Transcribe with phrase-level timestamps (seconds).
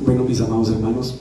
[0.00, 1.16] Bueno, mis amados hermanos,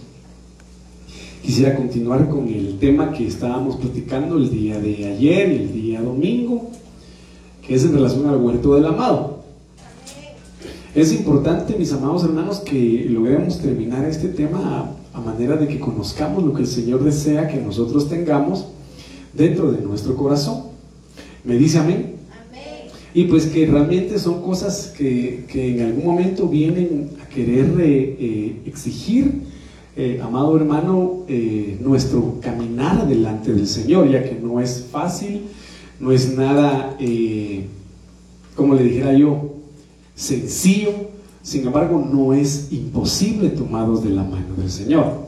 [1.41, 6.01] quisiera continuar con el tema que estábamos platicando el día de ayer y el día
[6.01, 6.69] domingo,
[7.65, 9.39] que es en relación al huerto del amado.
[10.93, 15.79] Es importante, mis amados hermanos, que logremos terminar este tema a, a manera de que
[15.79, 18.67] conozcamos lo que el Señor desea que nosotros tengamos
[19.33, 20.65] dentro de nuestro corazón.
[21.43, 22.16] ¿Me dice amén?
[23.17, 28.61] Y pues que realmente son cosas que, en algún momento vienen a querer eh, eh,
[28.67, 29.41] exigir,
[29.95, 31.25] eh, amado hermano,
[31.79, 35.41] nuestro caminar delante del Señor, ya que no es fácil,
[35.99, 36.95] no es nada,
[38.55, 39.55] como le dijera yo,
[40.13, 40.91] sencillo,
[41.41, 45.25] sin embargo no es imposible tomados de la mano del Señor.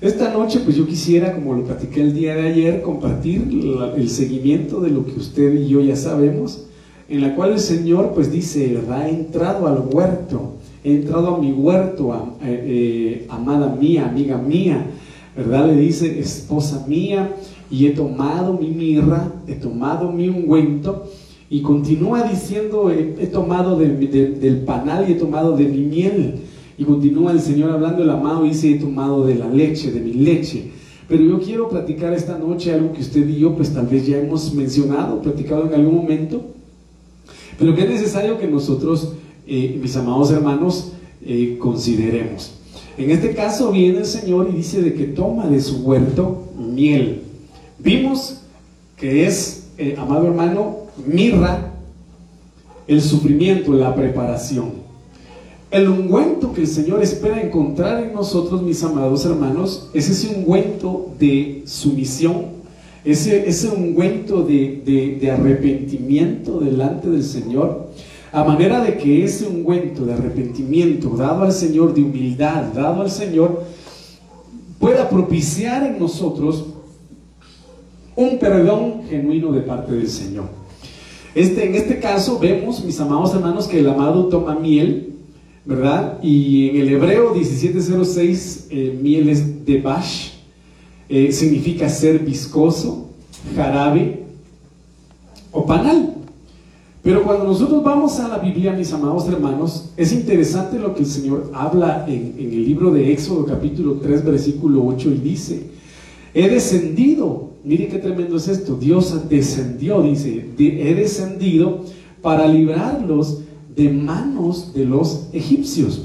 [0.00, 3.48] Esta noche, pues yo quisiera, como lo platiqué el día de ayer, compartir
[3.96, 6.66] el seguimiento de lo que usted y yo ya sabemos,
[7.08, 11.52] en la cual el Señor pues dice, ha entrado al huerto, he entrado a mi
[11.52, 14.86] huerto, eh, eh, amada mía, amiga mía,
[15.36, 15.66] ¿verdad?
[15.68, 17.34] Le dice, esposa mía,
[17.70, 21.04] y he tomado mi mirra, he tomado mi ungüento,
[21.48, 26.34] y continúa diciendo, he, tomado del panal y he tomado de mi miel.
[26.78, 30.00] Y continúa el Señor hablando el amado y dice, he tomado de la leche, de
[30.00, 30.72] mi leche.
[31.08, 34.18] Pero yo quiero platicar esta noche algo que usted y yo pues tal vez ya
[34.18, 36.42] hemos mencionado, platicado en algún momento,
[37.58, 39.12] pero que es necesario que nosotros,
[39.46, 40.92] eh, mis amados hermanos,
[41.24, 42.52] eh, consideremos.
[42.98, 47.22] En este caso viene el Señor y dice de que toma de su huerto miel.
[47.78, 48.40] Vimos
[48.96, 51.72] que es, eh, amado hermano, mirra,
[52.86, 54.86] el sufrimiento, la preparación.
[55.70, 61.10] El ungüento que el Señor espera encontrar en nosotros, mis amados hermanos, es ese ungüento
[61.18, 62.55] de sumisión,
[63.06, 67.90] ese, ese ungüento de, arrepentimiento delante del Señor,
[68.32, 73.10] a manera de que ese ungüento de arrepentimiento dado al Señor, de humildad dado al
[73.10, 73.62] Señor,
[74.80, 76.66] pueda propiciar en nosotros
[78.16, 80.46] un perdón genuino de parte del Señor.
[81.34, 85.12] Este, en este caso vemos, mis amados hermanos, que el amado toma miel,
[85.64, 86.18] ¿verdad?
[86.22, 90.35] Y en el hebreo 1706, eh, miel es de bash,
[91.08, 93.10] eh, significa ser viscoso,
[93.54, 94.24] jarabe
[95.52, 96.14] o panal.
[97.02, 101.06] Pero cuando nosotros vamos a la Biblia, mis amados hermanos, es interesante lo que el
[101.06, 105.70] Señor habla en, el libro de Éxodo capítulo 3, versículo 8, y dice,
[106.34, 111.84] he descendido, mire qué tremendo es esto, Dios descendió, dice, he descendido
[112.22, 113.42] para librarlos
[113.76, 116.02] de manos de los egipcios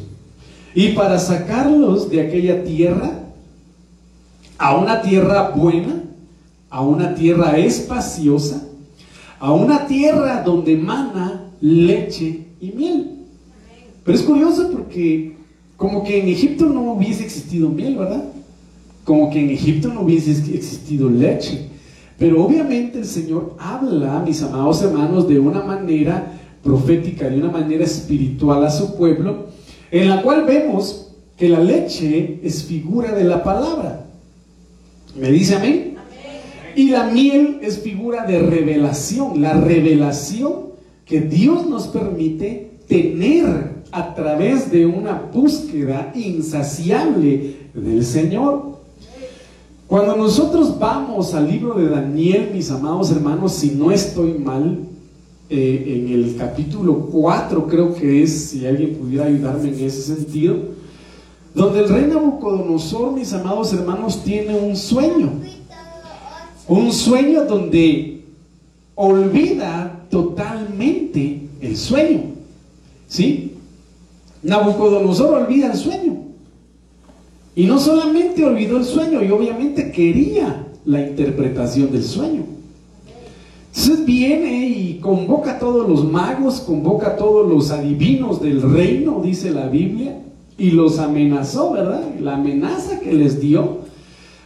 [0.76, 3.21] y para sacarlos de aquella tierra
[4.62, 6.04] a una tierra buena,
[6.70, 8.64] a una tierra espaciosa,
[9.40, 13.12] a una tierra donde mana leche y miel.
[14.04, 15.36] Pero es curioso porque
[15.76, 18.24] como que en Egipto no hubiese existido miel, ¿verdad?
[19.04, 21.68] Como que en Egipto no hubiese existido leche.
[22.20, 26.34] Pero obviamente el Señor habla, mis amados hermanos, de una manera
[26.64, 29.48] profética, de una manera espiritual a su pueblo,
[29.90, 34.11] en la cual vemos que la leche es figura de la palabra.
[35.16, 35.96] ¿Me dice amén?
[36.76, 40.72] Y la miel es figura de revelación, la revelación
[41.06, 48.78] que Dios nos permite tener a través de una búsqueda insaciable del Señor.
[49.88, 54.80] Cuando nosotros vamos al libro de Daniel, mis amados hermanos, si no estoy mal,
[55.50, 60.56] eh, en el capítulo 4 creo que es, si alguien pudiera ayudarme en ese sentido,
[61.54, 65.32] donde el rey Nabucodonosor, mis amados hermanos, tiene un sueño.
[66.68, 68.24] Un sueño donde
[68.96, 72.22] olvida totalmente el sueño.
[73.08, 73.56] ¿Sí?
[74.44, 76.18] Nabucodonosor olvida el sueño.
[77.54, 82.44] Y no solamente olvidó el sueño, y obviamente quería la interpretación del sueño.
[83.74, 89.22] Entonces viene y convoca a todos los magos, convoca a todos los adivinos del reino,
[89.22, 90.22] dice la Biblia,
[90.58, 92.04] y los amenazó, ¿verdad?
[92.20, 93.80] La amenaza que les dio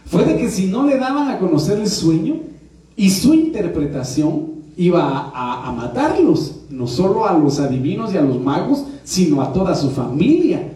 [0.06, 2.36] fue de que si no le daban a conocer el sueño
[2.96, 8.84] y su interpretación, iba a, matarlos, no solo a los adivinos y a los magos,
[9.04, 10.72] sino a toda su familia.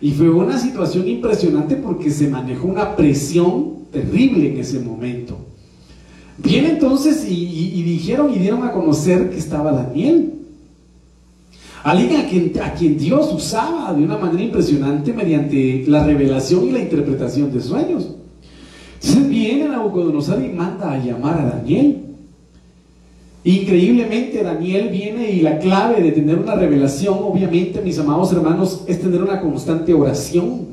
[0.00, 5.36] Y fue una situación impresionante porque se manejó una presión terrible en ese momento.
[6.38, 10.43] Bien entonces y dijeron y dieron a conocer que estaba Daniel.
[11.84, 16.72] Alguien a quien, a quien Dios usaba de una manera impresionante mediante la revelación y
[16.72, 18.08] la interpretación de sueños.
[18.94, 22.00] Entonces viene Nabucodonosor y manda a llamar a Daniel.
[23.44, 29.02] Increíblemente Daniel viene y la clave de tener una revelación, obviamente, mis amados hermanos, es
[29.02, 30.72] tener una constante oración.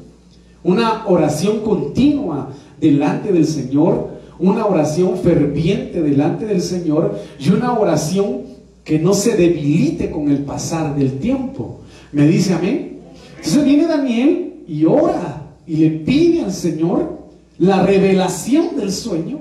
[0.64, 2.50] una oración continua
[2.80, 8.51] delante del Señor, una oración ferviente delante del Señor y una oración
[8.84, 11.82] que no se debilite con el pasar del tiempo.
[12.12, 13.00] ¿Me dice amén?
[13.38, 17.20] Entonces viene Daniel y ora y le pide al Señor
[17.58, 19.40] la revelación del sueño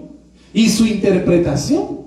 [0.52, 2.00] y su interpretación.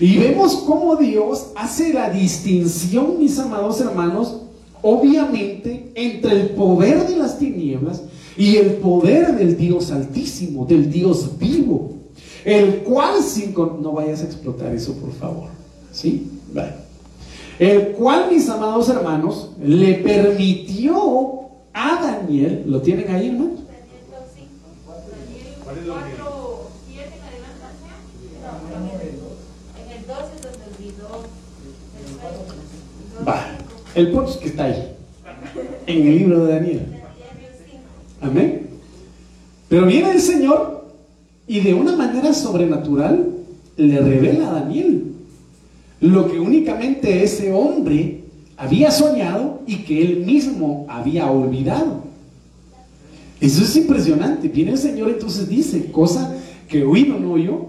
[0.00, 4.42] Y vemos cómo Dios hace la distinción, mis amados hermanos,
[4.82, 8.02] obviamente entre el poder de las tinieblas
[8.36, 11.96] y el poder del Dios altísimo, del Dios vivo,
[12.44, 13.52] el cual sin...
[13.54, 15.59] No vayas a explotar eso, por favor.
[15.92, 16.30] ¿Sí?
[17.58, 21.40] El cual, mis amados hermanos, le permitió
[21.72, 23.50] a Daniel, ¿lo tienen ahí, hermano?
[33.26, 33.58] Va,
[33.94, 34.96] el punto es que está ahí,
[35.86, 36.86] en el libro de Daniel.
[38.22, 38.68] Amén.
[39.68, 40.86] Pero viene el Señor
[41.46, 43.34] y de una manera sobrenatural
[43.76, 45.09] le revela a Daniel
[46.00, 48.20] lo que únicamente ese hombre
[48.56, 52.04] había soñado y que él mismo había olvidado.
[53.40, 54.48] Eso es impresionante.
[54.48, 56.34] Viene el Señor entonces dice, cosa
[56.68, 57.66] que oído no oyó,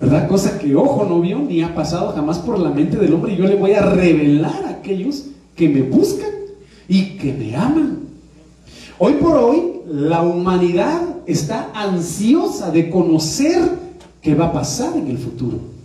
[0.00, 0.28] ¿verdad?
[0.28, 3.34] Cosa que ojo no vio ni ha pasado jamás por la mente del hombre.
[3.34, 6.30] Y yo le voy a revelar a aquellos que me buscan
[6.88, 7.98] y que me aman.
[8.98, 13.60] Hoy por hoy la humanidad está ansiosa de conocer
[14.20, 15.75] qué va a pasar en el futuro.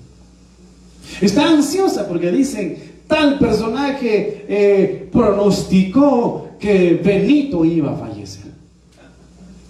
[1.20, 2.78] Está ansiosa porque dicen,
[3.08, 8.52] tal personaje eh, pronosticó que Benito iba a fallecer.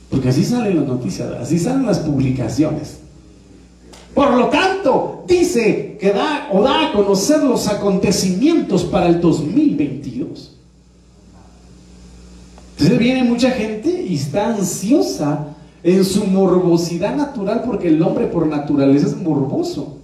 [0.09, 2.99] Porque así salen las noticias, así salen las publicaciones.
[4.13, 10.57] Por lo tanto, dice que da o da a conocer los acontecimientos para el 2022.
[12.71, 18.47] Entonces viene mucha gente y está ansiosa en su morbosidad natural porque el hombre por
[18.47, 20.00] naturaleza es morboso.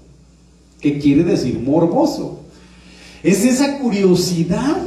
[0.79, 2.41] ¿Qué quiere decir morboso?
[3.23, 4.77] Es esa curiosidad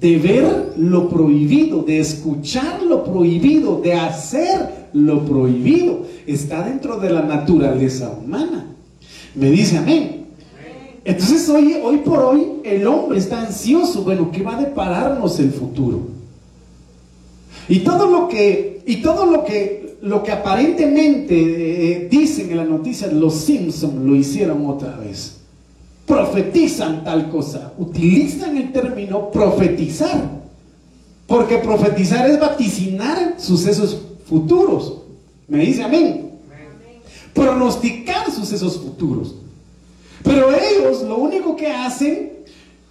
[0.00, 6.02] de ver lo prohibido, de escuchar lo prohibido, de hacer lo prohibido.
[6.26, 8.66] Está dentro de la naturaleza humana.
[9.34, 10.26] Me dice amén.
[11.04, 14.02] Entonces hoy, hoy por hoy el hombre está ansioso.
[14.02, 16.02] Bueno, ¿qué va a depararnos el futuro?
[17.68, 22.68] Y todo lo que, y todo lo que lo que aparentemente eh, dicen en las
[22.68, 25.38] noticias, los Simpsons lo hicieron otra vez.
[26.06, 27.72] Profetizan tal cosa.
[27.78, 30.38] Utilizan el término profetizar.
[31.26, 35.02] Porque profetizar es vaticinar sucesos futuros.
[35.46, 36.30] Me dice amén.
[37.34, 39.34] Pronosticar sucesos futuros.
[40.22, 42.32] Pero ellos lo único que hacen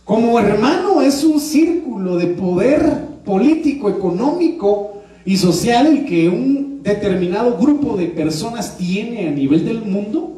[0.03, 4.96] como hermano es un círculo de poder político, económico
[5.27, 10.37] y social el que un determinado grupo de personas tiene a nivel del mundo,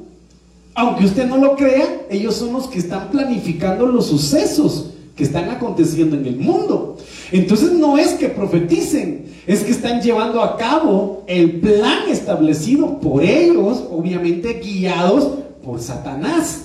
[0.74, 5.48] aunque usted no lo crea, ellos son los que están planificando los sucesos que están
[5.52, 6.98] aconteciendo en el mundo.
[7.32, 13.22] Entonces no es que profeticen, es que están llevando a cabo el plan establecido por
[13.22, 15.30] ellos, obviamente guiados
[15.64, 16.64] por Satanás,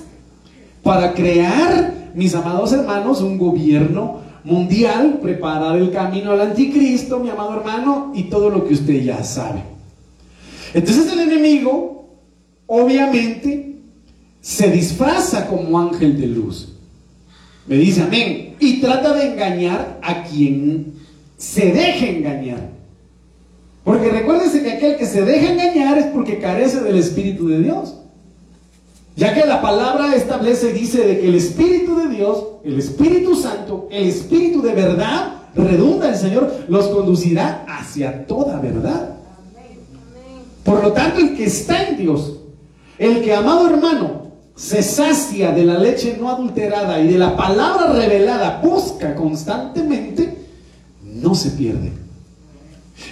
[0.83, 7.57] para crear, mis amados hermanos, un gobierno mundial, preparar el camino al anticristo, mi amado
[7.57, 9.63] hermano, y todo lo que usted ya sabe.
[10.75, 12.09] Entonces el enemigo,
[12.67, 13.77] obviamente,
[14.41, 16.69] se disfraza como ángel de luz.
[17.67, 18.57] Me dice amén.
[18.61, 20.95] Y trata de engañar a quien
[21.39, 22.69] se deje engañar.
[23.85, 27.95] Porque recuérdense que aquel que se deja engañar es porque carece del Espíritu de Dios.
[29.17, 33.37] Ya que la palabra establece y dice de que el Espíritu de Dios, el Espíritu
[33.37, 39.11] Santo, el Espíritu de verdad, redunda el Señor, los conducirá hacia toda verdad.
[40.65, 42.39] Por lo tanto, el que está en Dios,
[42.99, 44.25] el que, amado hermano,
[44.57, 50.39] se sacia de la leche no adulterada y de la palabra revelada, busca constantemente,
[51.03, 51.93] no se pierde.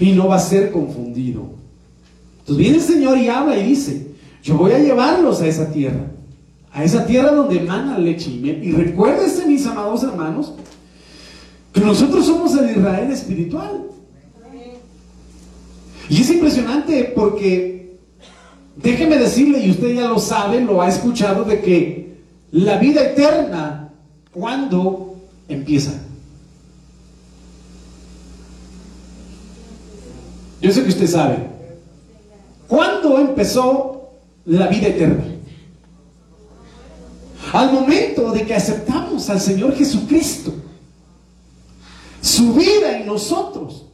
[0.00, 1.42] Y no va a ser confundido.
[2.40, 4.12] Entonces viene el Señor y habla y dice,
[4.43, 6.07] yo voy a llevarlos a esa tierra,
[6.73, 8.65] a esa tierra donde emana leche y miel.
[8.65, 10.55] Y recuérdense, mis amados hermanos,
[11.73, 13.85] que nosotros somos el Israel espiritual.
[16.09, 17.97] Y es impresionante porque,
[18.77, 22.17] déjeme decirle, y usted ya lo sabe, lo ha escuchado, de que
[22.51, 23.93] la vida eterna,
[24.33, 25.15] ¿cuándo
[25.49, 25.93] empieza?
[30.61, 31.37] Yo sé que usted sabe.
[32.69, 33.92] ¿Cuándo empezó
[34.45, 35.25] la vida eterna?
[37.53, 40.55] Al momento de que aceptamos al Señor Jesucristo,
[42.21, 43.87] su vida en nosotros.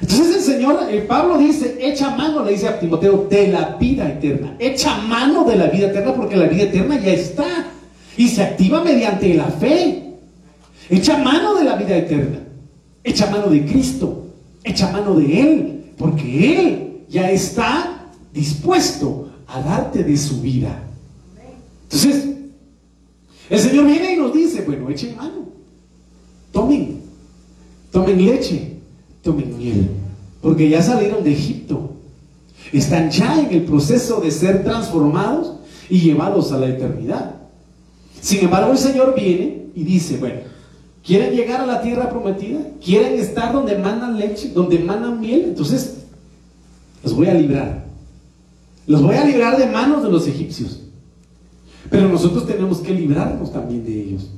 [0.00, 4.08] Entonces el Señor, el Pablo dice, echa mano, le dice a Timoteo, de la vida
[4.08, 4.54] eterna.
[4.58, 7.66] Echa mano de la vida eterna porque la vida eterna ya está.
[8.16, 10.14] Y se activa mediante la fe.
[10.90, 12.38] Echa mano de la vida eterna.
[13.02, 14.26] Echa mano de Cristo.
[14.62, 15.84] Echa mano de Él.
[15.96, 20.82] Porque Él ya está dispuesto a darte de su vida.
[21.84, 22.28] Entonces,
[23.48, 25.48] el Señor viene y nos dice, bueno, echen mano.
[26.52, 27.00] Tomen.
[27.92, 28.74] Tomen leche
[29.24, 29.88] tomen miel,
[30.42, 31.92] porque ya salieron de Egipto.
[32.72, 35.54] Están ya en el proceso de ser transformados
[35.88, 37.36] y llevados a la eternidad.
[38.20, 40.40] Sin embargo, el Señor viene y dice, bueno,
[41.04, 42.60] ¿quieren llegar a la tierra prometida?
[42.84, 45.44] ¿Quieren estar donde mandan leche, donde mandan miel?
[45.48, 46.04] Entonces,
[47.02, 47.83] los voy a librar.
[48.86, 50.80] Los voy a librar de manos de los egipcios.
[51.90, 54.30] Pero nosotros tenemos que librarnos también de ellos.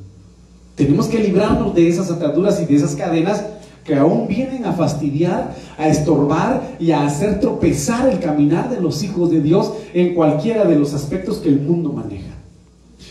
[0.75, 3.45] Tenemos que librarnos de esas ataduras y de esas cadenas
[3.85, 9.03] que aún vienen a fastidiar, a estorbar y a hacer tropezar el caminar de los
[9.03, 12.35] hijos de Dios en cualquiera de los aspectos que el mundo maneja.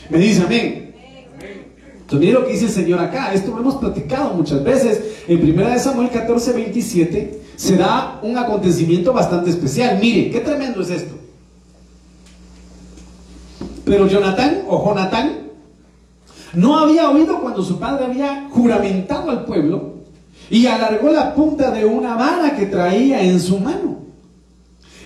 [0.10, 0.94] Me dice amén.
[2.02, 3.34] Entonces, mire lo que dice el Señor acá.
[3.34, 5.24] Esto lo hemos platicado muchas veces.
[5.28, 9.98] En 1 Samuel 14, 27 se da un acontecimiento bastante especial.
[10.00, 11.25] Mire, qué tremendo es esto.
[13.86, 15.46] Pero Jonatán o Jonatán
[16.54, 19.94] no había oído cuando su padre había juramentado al pueblo
[20.50, 24.00] y alargó la punta de una vara que traía en su mano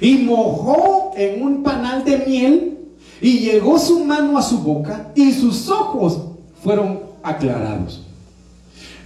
[0.02, 2.78] y mojó en un panal de miel
[3.22, 6.22] y llegó su mano a su boca y sus ojos
[6.64, 8.06] fueron aclarados.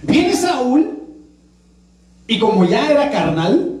[0.02, 0.98] Viene Saúl
[2.26, 3.73] y como ya era carnal,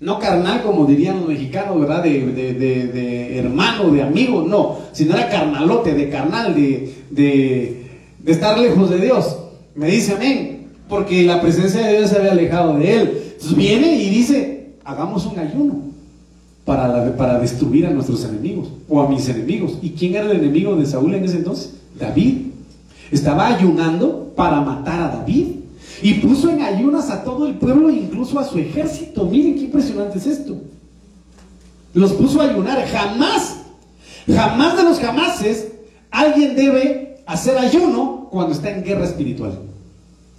[0.00, 2.02] no carnal como dirían los mexicanos, ¿verdad?
[2.02, 8.90] De, de, hermano, de amigo, no, sino era carnalote, de carnal, de, de estar lejos
[8.90, 9.38] de Dios.
[9.74, 10.54] Me dice amén
[10.88, 13.22] porque la presencia de Dios se había alejado de él.
[13.32, 15.74] Entonces viene y dice, hagamos un ayuno
[16.64, 19.78] para, para destruir a nuestros enemigos o a mis enemigos.
[19.82, 21.74] ¿Y quién era el enemigo de Saúl en ese entonces?
[21.98, 22.48] David.
[23.10, 25.46] Estaba ayunando para matar a David.
[26.04, 29.24] Y puso en ayunas a todo el pueblo, incluso a su ejército.
[29.24, 30.54] Miren qué impresionante es esto.
[31.94, 32.86] Los puso a ayunar.
[32.86, 33.56] Jamás,
[34.26, 35.68] jamás de los jamases,
[36.10, 39.58] alguien debe hacer ayuno cuando está en guerra espiritual.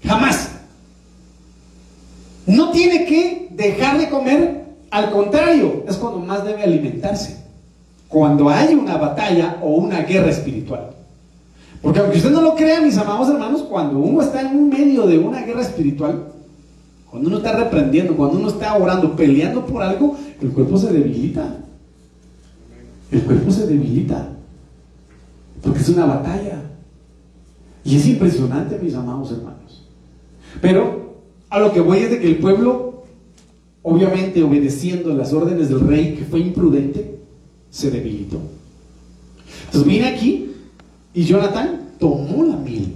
[0.03, 0.51] Jamás.
[2.45, 7.43] No tiene que dejar de comer, al contrario, es cuando más debe alimentarse.
[8.07, 10.95] Cuando hay una batalla o una guerra espiritual.
[11.86, 15.20] Porque aunque usted no lo crea, mis amados hermanos, cuando uno está en medio de
[15.20, 16.30] una guerra espiritual,
[17.08, 21.58] cuando uno está reprendiendo, cuando uno está orando, peleando por algo, el cuerpo se debilita.
[23.12, 24.30] El cuerpo se debilita.
[25.62, 26.63] Porque es una batalla.
[27.84, 29.84] Y es impresionante, mis amados hermanos.
[30.62, 31.20] Pero
[31.51, 33.04] a lo que voy es de que el pueblo,
[33.84, 37.20] obviamente obedeciendo las órdenes del rey, que fue imprudente,
[37.70, 38.39] se debilitó.
[39.68, 40.45] Entonces viene aquí
[41.15, 42.93] y Jonathan tomó la miel.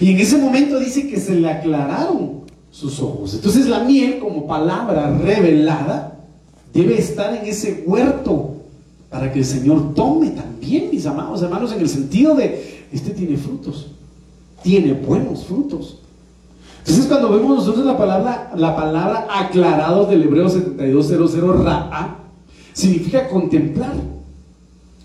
[0.00, 2.40] Y en ese momento dice que se le aclararon
[2.70, 3.34] sus ojos.
[3.34, 6.18] Entonces la miel como palabra revelada
[6.72, 8.56] debe estar en ese huerto
[9.08, 13.36] para que el Señor tome también, mis amados hermanos, en el sentido de, este tiene
[13.36, 13.92] frutos,
[14.64, 16.00] tiene buenos frutos.
[16.80, 22.18] Entonces cuando vemos nosotros la palabra, la palabra aclarados del hebreo 7200 ra'a,
[22.72, 24.13] significa contemplar.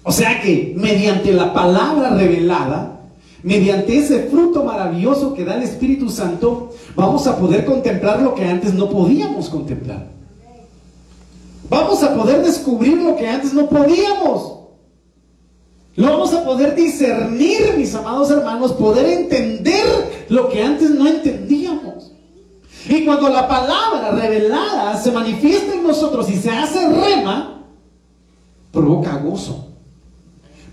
[0.10, 3.00] O sea que mediante la palabra revelada,
[3.44, 8.44] mediante ese fruto maravilloso que da el Espíritu Santo, vamos a poder contemplar lo que
[8.44, 10.08] antes no podíamos contemplar.
[11.70, 14.62] Vamos a poder descubrir lo que antes no podíamos.
[15.96, 22.14] Lo vamos a poder discernir, mis amados hermanos, poder entender lo que antes no entendíamos.
[22.90, 27.64] Y cuando la palabra revelada se manifiesta en nosotros y se hace rema,
[28.72, 29.69] provoca gozo,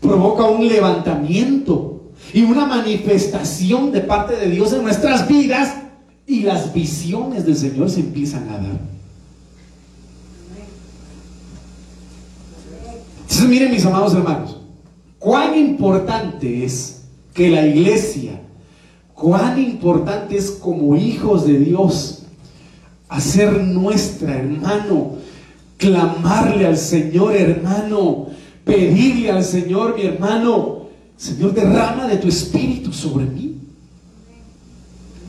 [0.07, 5.75] provoca un levantamiento y una manifestación de parte de Dios en nuestras vidas
[6.27, 8.81] y las visiones del Señor se empiezan a dar.
[13.23, 14.61] Entonces miren mis amados hermanos,
[15.19, 17.03] cuán importante es
[17.35, 18.41] que la iglesia,
[19.15, 22.23] cuán importante es como hijos de Dios,
[23.09, 25.17] hacer nuestra, hermano,
[25.77, 28.29] clamarle al Señor, hermano,
[28.67, 33.61] pedirle al Señor, mi hermano, Señor, derrama de tu espíritu sobre mí.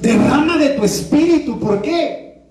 [0.01, 2.41] Derrama de tu espíritu, ¿por qué?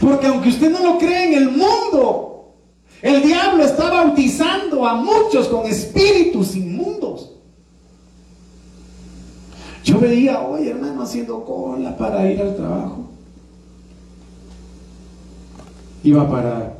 [0.00, 2.54] Porque aunque usted no lo cree en el mundo,
[3.02, 7.32] el diablo está bautizando a muchos con espíritus inmundos.
[9.84, 13.04] Yo veía hoy, hermano, haciendo cola para ir al trabajo.
[16.02, 16.78] iba para,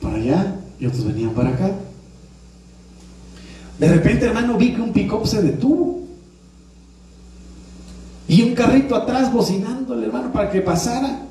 [0.00, 1.70] para allá y otros venían para acá.
[3.78, 6.04] De repente, hermano, vi que un pick-up se detuvo.
[8.28, 11.22] Y un carrito atrás bocinándole, hermano, para que pasara.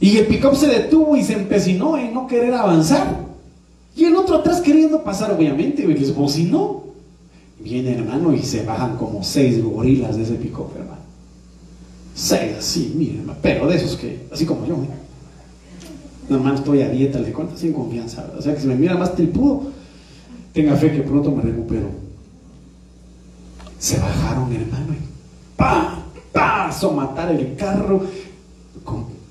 [0.00, 3.26] Y el pick-up se detuvo y se empecinó en no querer avanzar.
[3.94, 6.84] Y el otro atrás queriendo pasar, obviamente, y les bocinó.
[7.60, 11.02] Viene, hermano, y se bajan como seis gorilas de ese pick-up, hermano.
[12.14, 15.07] Seis, así, miren, pero de esos que, así como yo, ¿eh?
[16.28, 18.30] Hermano, estoy a dieta, le cuento sin confianza.
[18.38, 19.70] O sea que si me mira más tripudo,
[20.52, 21.88] tenga fe que pronto me recupero.
[23.78, 26.02] Se bajaron, hermano, y ¡pam!
[26.32, 26.70] ¡pam!
[26.94, 28.02] matar el carro.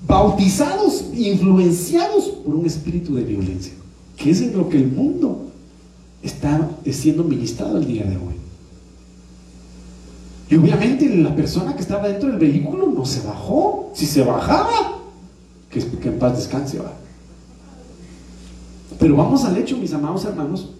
[0.06, 3.74] bautizados, influenciados por un espíritu de violencia,
[4.16, 5.50] que es en lo que el mundo
[6.22, 8.34] está siendo ministrado el día de hoy.
[10.50, 13.92] Y obviamente la persona que estaba dentro del vehículo no se bajó.
[13.94, 14.97] Si se bajaba,
[15.84, 16.78] que, en paz descanse.
[16.78, 16.92] ¿va?
[18.98, 20.70] Pero vamos al hecho, mis amados hermanos,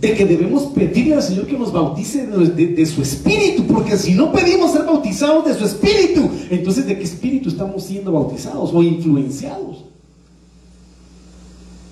[0.00, 4.32] de que debemos pedirle al Señor que nos bautice de, su espíritu, porque si no
[4.32, 9.84] pedimos ser bautizados de su espíritu, entonces ¿de qué espíritu estamos siendo bautizados o influenciados?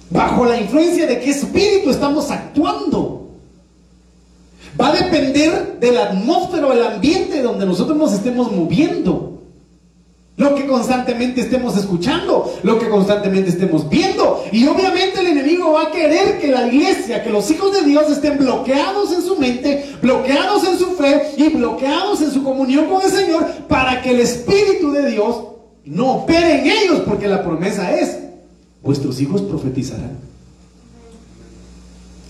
[0.08, 3.30] ¿Bajo la influencia de qué espíritu estamos actuando?
[4.80, 9.35] Va a depender de la atmósfera o el ambiente donde nosotros nos estemos moviendo.
[10.36, 14.44] Lo que constantemente estemos escuchando, lo que constantemente estemos viendo.
[14.52, 18.10] Y obviamente el enemigo va a querer que la iglesia, que los hijos de Dios
[18.10, 23.00] estén bloqueados en su mente, bloqueados en su fe y bloqueados en su comunión con
[23.00, 25.36] el Señor para que el Espíritu de Dios
[25.86, 28.18] no opere en ellos, porque la promesa es,
[28.82, 30.18] vuestros hijos profetizarán.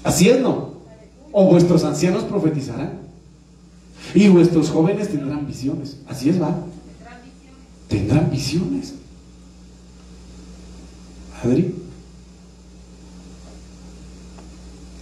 [0.05, 0.75] Así es, ¿no?
[1.33, 3.05] O vuestros ancianos profetizarán.
[4.15, 5.97] Y vuestros jóvenes tendrán visiones.
[6.07, 6.55] Así es, va
[7.89, 8.95] tendrán visiones.
[11.43, 11.75] Adri,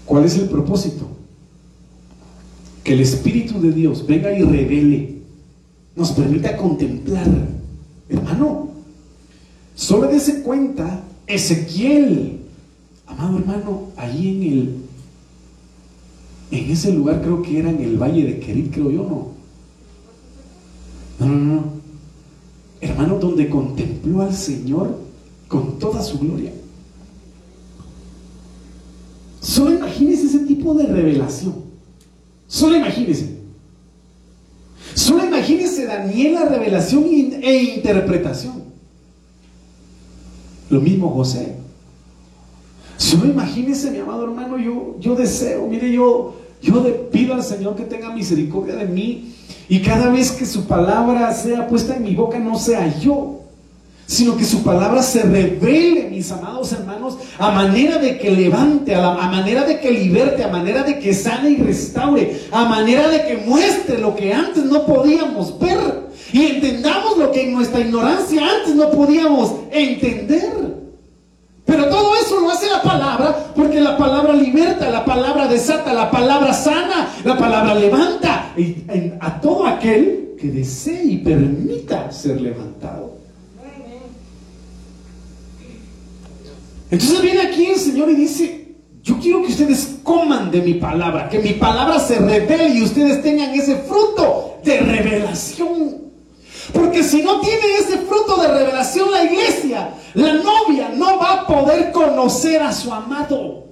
[0.05, 1.09] ¿cuál es el propósito?
[2.83, 5.18] Que el Espíritu de Dios venga y revele,
[5.97, 7.29] nos permita contemplar.
[8.09, 8.68] Hermano,
[9.75, 12.40] solo dése cuenta, Ezequiel,
[13.07, 14.77] amado hermano, ahí en el,
[16.51, 19.35] en ese lugar creo que era en el valle de Kerit, creo yo, no.
[21.20, 21.74] No, no, no
[22.85, 24.99] hermano, donde contempló al Señor
[25.49, 26.53] con toda su gloria.
[29.40, 31.55] Solo imagínese ese tipo de revelación.
[32.47, 33.35] Solo imagínese.
[34.94, 38.64] Solo imagínese Daniel la revelación e interpretación.
[40.70, 41.57] Lo mismo José.
[42.97, 47.85] Solo imagínese, mi amado hermano, yo, yo deseo, mire, yo, yo pido al Señor que
[47.85, 49.35] tenga misericordia de mí
[49.68, 53.40] y cada vez que su palabra sea puesta en mi boca, no sea yo,
[54.07, 59.12] sino que su palabra se revele, mis amados hermanos, a manera de que levante, a,
[59.14, 63.37] manera de que liberte, a manera de que sane y restaure, a manera de que
[63.38, 68.74] muestre lo que antes no podíamos ver y entendamos lo que en nuestra ignorancia antes
[68.74, 70.84] no podíamos entender.
[71.64, 76.11] Pero todo eso lo hace la palabra porque la palabra liberta, la palabra desata, la
[76.11, 78.53] palabra sana, la palabra levanta
[79.20, 83.14] a todo aquel que desee y permita ser levantado.
[86.90, 91.29] Entonces viene aquí el Señor y dice, yo quiero que ustedes coman de mi palabra,
[91.29, 96.04] que mi palabra se revele y ustedes tengan ese fruto de revelación.
[96.72, 101.46] Porque si no tiene ese fruto de revelación la iglesia, la novia no va a
[101.46, 103.64] poder conocer a su amado.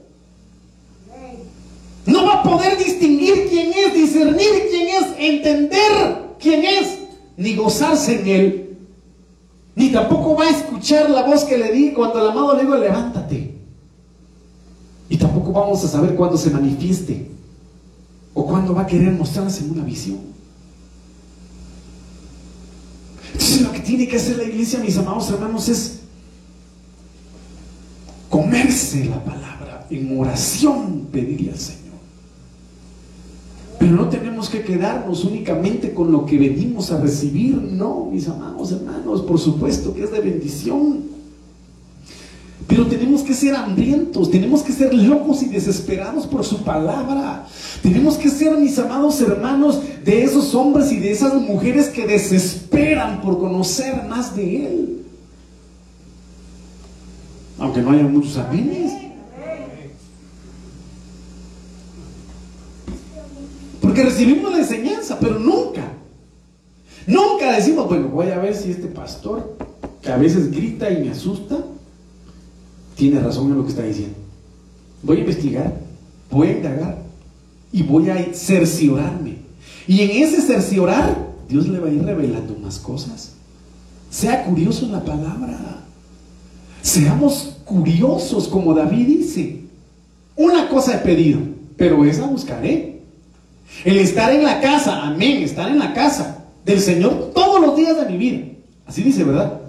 [2.04, 6.98] No va a poder distinguir quién es, discernir quién es, entender quién es,
[7.36, 8.78] ni gozarse en él.
[9.74, 12.76] Ni tampoco va a escuchar la voz que le di cuando el amado le digo,
[12.76, 13.54] levántate.
[15.08, 17.30] Y tampoco vamos a saber cuándo se manifieste
[18.34, 20.31] o cuándo va a querer mostrarse en una visión.
[23.62, 26.00] Lo que tiene que hacer la iglesia, mis amados hermanos, es
[28.28, 31.82] comerse la palabra en oración, pedirle al Señor.
[33.78, 38.72] Pero no tenemos que quedarnos únicamente con lo que venimos a recibir, no, mis amados
[38.72, 41.11] hermanos, por supuesto que es de bendición.
[42.72, 47.46] Pero tenemos que ser hambrientos, tenemos que ser locos y desesperados por su palabra.
[47.82, 53.20] Tenemos que ser, mis amados hermanos, de esos hombres y de esas mujeres que desesperan
[53.20, 55.02] por conocer más de Él.
[57.58, 58.90] Aunque no haya muchos amenes.
[63.82, 65.92] Porque recibimos la enseñanza, pero nunca,
[67.06, 69.58] nunca decimos, bueno, voy a ver si este pastor
[70.00, 71.58] que a veces grita y me asusta,
[73.02, 74.14] tiene razón en lo que está diciendo.
[75.02, 75.74] Voy a investigar,
[76.30, 77.02] voy a indagar
[77.72, 79.38] y voy a cerciorarme.
[79.88, 83.32] Y en ese cerciorar, Dios le va a ir revelando más cosas.
[84.08, 85.82] Sea curioso en la palabra.
[86.80, 89.62] Seamos curiosos, como David dice.
[90.36, 91.40] Una cosa he pedido,
[91.76, 93.00] pero esa buscaré.
[93.84, 97.96] El estar en la casa, amén, estar en la casa del Señor todos los días
[97.96, 98.44] de mi vida.
[98.86, 99.60] Así dice, ¿verdad?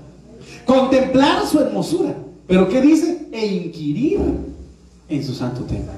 [0.67, 2.13] Contemplar su hermosura.
[2.45, 3.22] Pero ¿qué dice?
[3.33, 4.19] E inquirir
[5.09, 5.91] en su santo templo.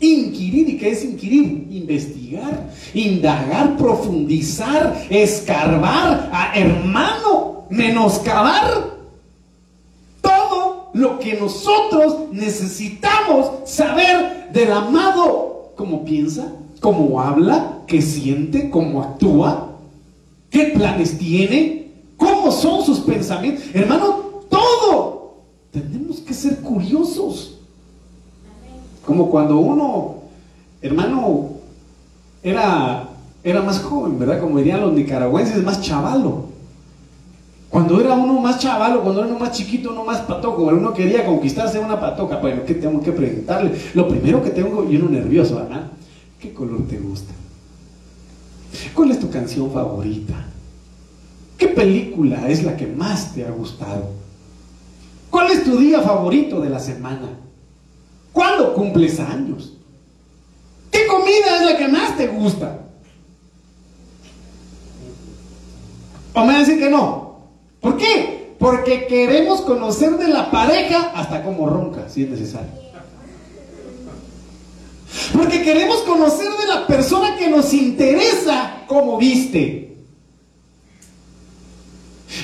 [0.00, 1.66] Inquirir, ¿y qué es inquirir?
[1.70, 8.98] Investigar, indagar, profundizar, escarbar, a hermano, menoscabar
[10.20, 19.02] todo lo que nosotros necesitamos saber del amado, cómo piensa, cómo habla, qué siente, cómo
[19.02, 19.70] actúa,
[20.50, 21.86] qué planes tiene,
[22.18, 23.64] cómo son sus pensamientos.
[23.72, 24.16] Hermano,
[24.50, 25.13] todo.
[25.74, 27.58] Tenemos que ser curiosos.
[29.04, 30.14] Como cuando uno,
[30.80, 31.50] hermano,
[32.44, 33.08] era,
[33.42, 34.40] era más joven, ¿verdad?
[34.40, 36.44] Como dirían los nicaragüenses, más chavalo.
[37.68, 41.26] Cuando era uno más chavalo, cuando era uno más chiquito, uno más patoco, uno quería
[41.26, 43.72] conquistarse una patoca, bueno, ¿qué tengo que preguntarle?
[43.94, 45.90] Lo primero que tengo, y uno nervioso, ¿verdad?
[46.38, 47.32] ¿Qué color te gusta?
[48.94, 50.34] ¿Cuál es tu canción favorita?
[51.58, 54.22] ¿Qué película es la que más te ha gustado?
[55.34, 57.28] ¿Cuál es tu día favorito de la semana?
[58.32, 59.72] ¿Cuándo cumples años?
[60.92, 62.82] ¿Qué comida es la que más te gusta?
[66.34, 67.48] ¿O me van a decir que no?
[67.80, 68.54] ¿Por qué?
[68.60, 72.70] Porque queremos conocer de la pareja hasta cómo ronca, si es necesario.
[75.32, 79.96] Porque queremos conocer de la persona que nos interesa cómo viste.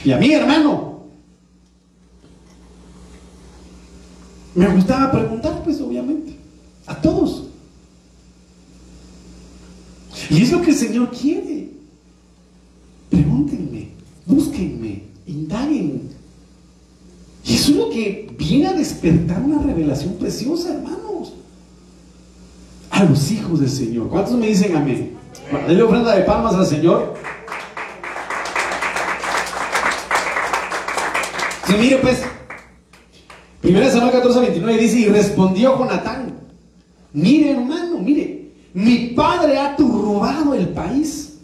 [0.04, 0.89] Y a mí, hermano,
[4.54, 6.36] me gustaba preguntar, pues obviamente,
[6.86, 7.44] a todos.
[10.28, 11.70] Y es lo que el Señor quiere.
[13.10, 13.88] Pregúntenme,
[14.26, 16.10] búsquenme, indaguen.
[17.44, 21.00] Y eso es lo que viene a despertar una revelación preciosa, hermanos
[23.00, 24.08] a los hijos del Señor.
[24.08, 25.16] ¿Cuántos me dicen amén?
[25.66, 27.14] Denle ofrenda de palmas al Señor.
[31.66, 32.22] Sí, mire pues,
[33.70, 36.34] 1 Samuel 14, 29 dice, y respondió Jonatán,
[37.12, 41.38] mire hermano, mire, mi padre ha turbado el país.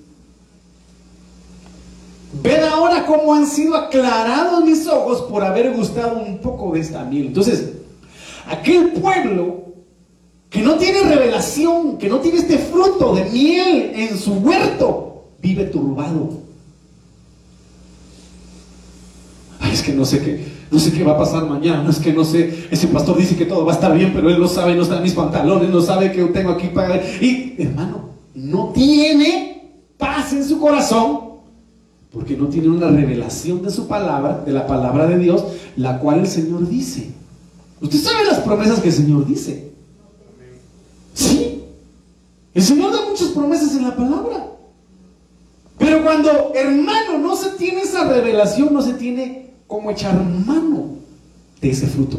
[2.42, 7.04] Ved ahora cómo han sido aclarados mis ojos por haber gustado un poco de esta
[7.04, 7.28] miel.
[7.28, 7.72] Entonces,
[8.46, 9.64] aquel pueblo
[10.50, 15.64] que no tiene revelación, que no tiene este fruto de miel en su huerto, vive
[15.64, 16.30] turbado.
[19.60, 22.12] Ay, es que no sé qué, no sé qué va a pasar mañana, es que
[22.12, 24.74] no sé, ese pastor dice que todo va a estar bien, pero él no sabe,
[24.74, 26.96] no está en mis pantalones, no sabe que tengo aquí para...
[26.96, 31.20] Y, hermano, no tiene paz en su corazón
[32.12, 35.44] porque no tiene una revelación de su palabra, de la palabra de Dios,
[35.76, 37.10] la cual el Señor dice.
[37.80, 39.72] Usted sabe las promesas que el Señor dice.
[41.14, 41.62] Sí,
[42.52, 44.46] el Señor da muchas promesas en la palabra.
[45.78, 50.96] Pero cuando, hermano, no se tiene esa revelación, no se tiene como echar mano
[51.60, 52.18] de ese fruto.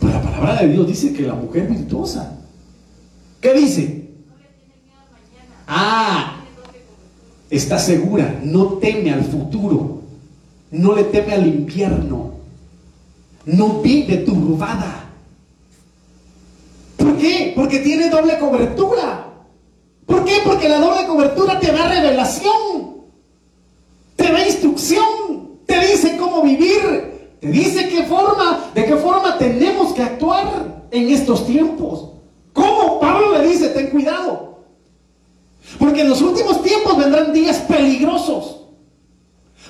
[0.00, 2.38] Pero la palabra de Dios dice que la mujer virtuosa,
[3.40, 4.08] ¿qué dice?
[5.66, 6.40] Ah,
[7.50, 10.00] está segura, no teme al futuro,
[10.70, 12.32] no le teme al invierno,
[13.44, 15.10] no vive turbada.
[16.96, 17.52] ¿Por qué?
[17.54, 19.26] Porque tiene doble cobertura.
[20.06, 20.38] ¿Por qué?
[20.44, 22.89] Porque la doble cobertura te da revelación,
[24.30, 29.92] te da instrucción, te dice cómo vivir, te dice qué forma, de qué forma tenemos
[29.92, 32.10] que actuar en estos tiempos.
[32.52, 33.00] ¿Cómo?
[33.00, 34.60] Pablo le dice, ten cuidado.
[35.78, 38.58] Porque en los últimos tiempos vendrán días peligrosos.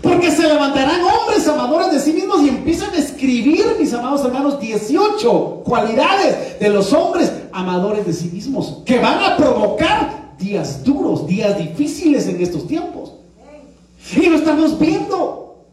[0.03, 4.61] Porque se levantarán hombres amadores de sí mismos y empiezan a escribir, mis amados hermanos,
[4.61, 11.27] 18 cualidades de los hombres amadores de sí mismos que van a provocar días duros,
[11.27, 13.20] días difíciles en estos tiempos.
[14.17, 15.65] Y lo estamos viendo.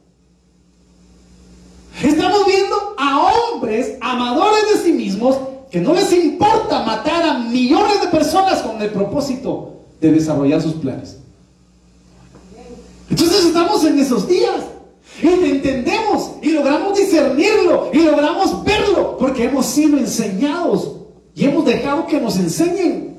[2.04, 5.38] Estamos viendo a hombres amadores de sí mismos
[5.72, 10.74] que no les importa matar a millones de personas con el propósito de desarrollar sus
[10.74, 11.18] planes.
[13.10, 14.64] Entonces estamos en esos días
[15.22, 20.92] y entendemos y logramos discernirlo y logramos verlo porque hemos sido enseñados
[21.34, 23.17] y hemos dejado que nos enseñen.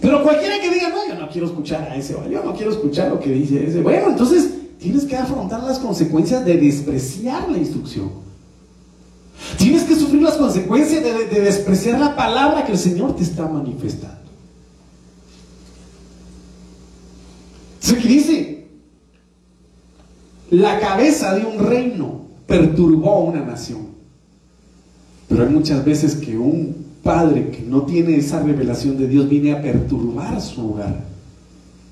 [0.00, 3.08] Pero cualquiera que diga, no, yo no quiero escuchar a ese, yo no quiero escuchar
[3.08, 3.80] lo que dice ese.
[3.80, 8.26] Bueno, entonces tienes que afrontar las consecuencias de despreciar la instrucción.
[9.58, 14.16] Tienes que sufrir las consecuencias de, despreciar la palabra que el Señor te está manifestando.
[17.80, 18.66] Se dice,
[20.50, 23.88] la cabeza de un reino perturbó a una nación.
[25.28, 29.52] Pero hay muchas veces que un padre que no tiene esa revelación de Dios viene
[29.52, 31.06] a perturbar su hogar,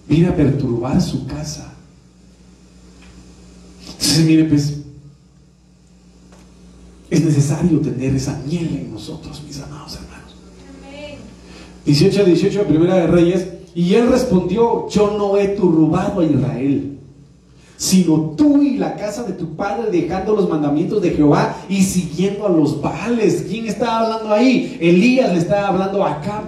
[0.07, 1.73] viene a perturbar su casa.
[3.93, 4.81] Entonces, mire, pues,
[7.09, 10.35] es necesario tener esa miel en nosotros, mis amados hermanos.
[11.87, 16.99] 18 a 18, primera de Reyes, y él respondió, yo no he turbado a Israel
[17.85, 22.47] sino tú y la casa de tu padre dejando los mandamientos de Jehová y siguiendo
[22.47, 23.45] a los Baales.
[23.47, 24.79] ¿Quién estaba hablando ahí?
[24.81, 26.45] Elías le estaba hablando a Acab,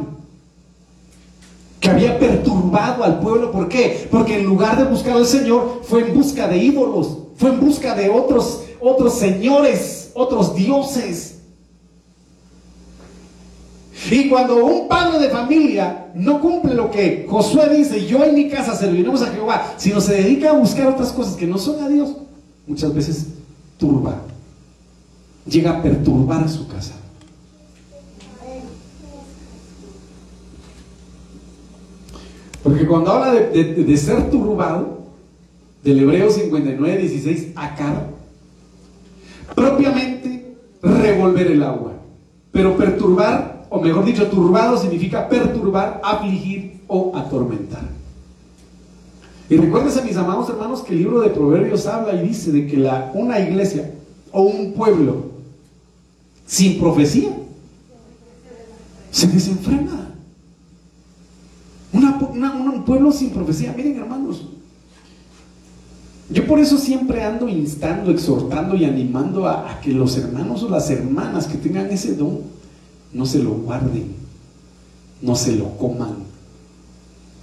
[1.79, 3.53] que había perturbado al pueblo.
[3.53, 4.09] ¿Por qué?
[4.11, 7.95] Porque en lugar de buscar al Señor, fue en busca de ídolos, fue en busca
[7.95, 11.36] de otros, otros señores, otros dioses.
[14.11, 18.49] Y cuando un padre de familia no cumple lo que Josué dice, yo en mi
[18.49, 21.89] casa serviremos a Jehová, sino se dedica a buscar otras cosas que no son a
[21.89, 22.15] Dios,
[22.67, 23.27] muchas veces
[23.79, 24.21] turba,
[25.49, 26.95] llega a perturbar a su casa.
[32.63, 35.07] Porque cuando habla de, ser turbado,
[35.83, 38.09] del Hebreo 59, 16, acá,
[39.55, 41.93] propiamente revolver el agua,
[42.51, 47.89] pero perturbar o mejor dicho, turbado significa perturbar, afligir o atormentar.
[49.49, 52.77] Y recuérdense, mis amados hermanos, que el libro de Proverbios habla y dice de que
[52.77, 53.93] la, una iglesia
[54.33, 55.27] o un pueblo
[56.47, 57.31] sin profecía
[59.11, 60.15] se desenfrena.
[61.93, 64.47] un pueblo sin profecía, miren hermanos,
[66.29, 70.69] yo por eso siempre ando instando, exhortando y animando a, a que los hermanos o
[70.69, 72.41] las hermanas que tengan ese don,
[73.13, 74.15] no se lo guarden,
[75.23, 76.27] no se lo coman.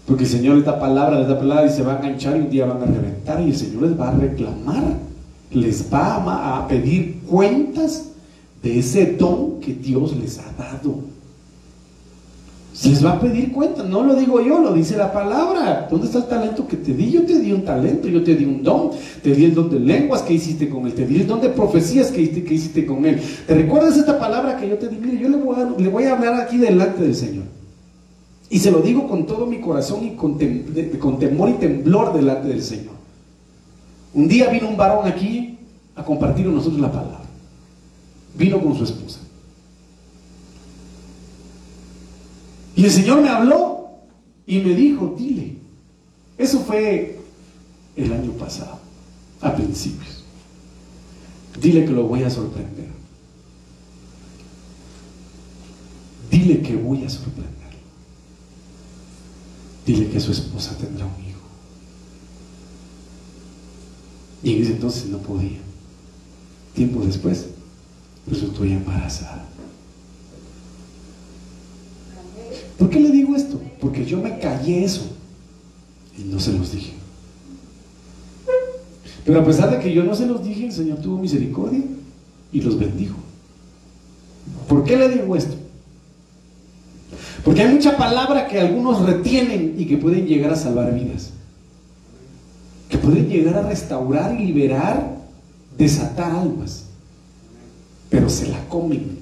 [0.05, 2.41] Porque el Señor les da palabra, les da palabra y se va a enganchar y
[2.41, 4.97] un día van a reventar y el Señor les va a reclamar,
[5.51, 8.09] les va a pedir cuentas
[8.61, 11.12] de ese don que Dios les ha dado.
[12.73, 15.87] Se les va a pedir cuenta, no lo digo yo, lo dice la palabra.
[15.91, 17.11] ¿Dónde está el talento que te di?
[17.11, 18.89] Yo te di un talento, yo te di un don,
[19.21, 21.49] te di el don de lenguas que hiciste con él, te di el don de
[21.49, 23.21] profecías que hiciste, que hiciste con él.
[23.45, 24.97] ¿Te recuerdas esta palabra que yo te di?
[24.97, 27.43] Mire, yo le voy, a, hablar aquí delante del Señor.
[28.49, 30.39] Y se lo digo con todo mi corazón y con
[31.19, 32.93] temor y temblor delante del Señor.
[34.15, 35.59] Un día vino un varón aquí
[35.95, 37.21] a compartir con nosotros la palabra.
[38.35, 39.19] Vino con su esposa.
[42.75, 43.89] Y el Señor me habló
[44.45, 45.57] y me dijo, dile.
[46.37, 47.19] Eso fue
[47.95, 48.79] el año pasado,
[49.41, 50.23] a principios.
[51.61, 52.87] Dile que lo voy a sorprender.
[56.31, 57.53] Dile que voy a sorprender.
[59.85, 61.39] Dile que su esposa tendrá un hijo.
[64.41, 65.59] Y en ese entonces no podía.
[66.73, 67.45] Tiempo después
[68.27, 69.45] resultó embarazada.
[72.77, 73.61] ¿Por qué le digo esto?
[73.79, 75.03] Porque yo me callé eso
[76.17, 76.93] y no se los dije.
[79.25, 81.81] Pero a pesar de que yo no se los dije, el Señor tuvo misericordia
[82.51, 83.15] y los bendijo.
[84.67, 85.55] ¿Por qué le digo esto?
[87.43, 91.31] Porque hay mucha palabra que algunos retienen y que pueden llegar a salvar vidas.
[92.89, 95.17] Que pueden llegar a restaurar liberar,
[95.77, 96.85] desatar almas.
[98.09, 99.19] Pero se la comen.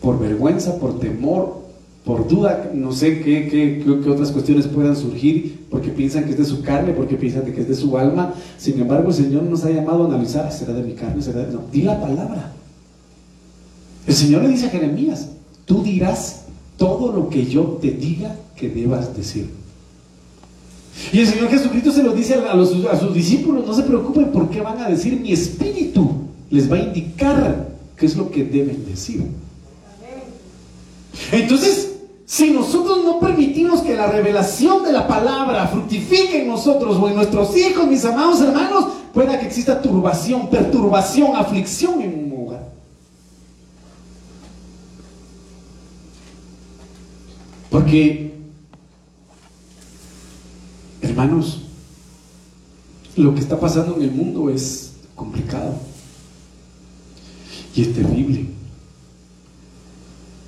[0.00, 1.67] Por vergüenza, por temor
[2.08, 6.46] por duda, no sé qué, qué, otras cuestiones puedan surgir, porque piensan que es de
[6.46, 8.32] su carne, porque piensan que es de su alma.
[8.56, 11.20] Sin embargo, el Señor nos ha llamado a analizar, ¿será de mi carne?
[11.20, 11.52] ¿Será de...
[11.52, 12.50] No, di la palabra.
[14.06, 15.28] El Señor le dice a Jeremías,
[15.66, 16.44] tú dirás
[16.78, 19.50] todo lo que yo te diga que debas decir.
[21.12, 24.32] Y el Señor Jesucristo se lo dice a, los, a sus discípulos, no se preocupen
[24.32, 26.10] por qué van a decir, mi espíritu
[26.48, 27.68] les va a indicar
[27.98, 29.24] qué es lo que deben decir.
[31.32, 31.87] Entonces,
[32.28, 37.14] si nosotros no permitimos que la revelación de la palabra fructifique en nosotros o en
[37.14, 42.68] nuestros hijos, mis amados hermanos, pueda que exista turbación, perturbación, aflicción en un hogar.
[47.70, 48.34] Porque,
[51.00, 51.62] hermanos,
[53.16, 55.76] lo que está pasando en el mundo es complicado
[57.74, 58.48] y es terrible.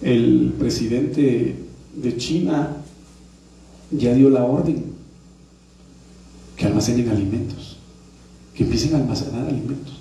[0.03, 2.77] El presidente de China
[3.91, 4.85] ya dio la orden
[6.57, 7.77] que almacenen alimentos.
[8.55, 10.01] que empiecen a almacenar alimentos.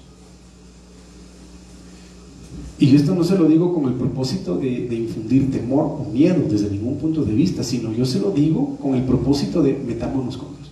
[2.78, 6.44] Y esto no se lo digo con el propósito de, de, infundir temor o miedo
[6.50, 10.36] desde ningún punto de vista, sino yo se lo digo con el propósito de metámonos
[10.36, 10.72] con Dios.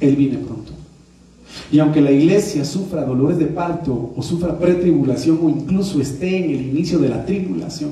[0.00, 0.72] Él viene pronto.
[1.70, 6.50] Y aunque la iglesia sufra dolores de parto o sufra pretribulación o incluso esté en
[6.50, 7.90] el inicio de la tribulación,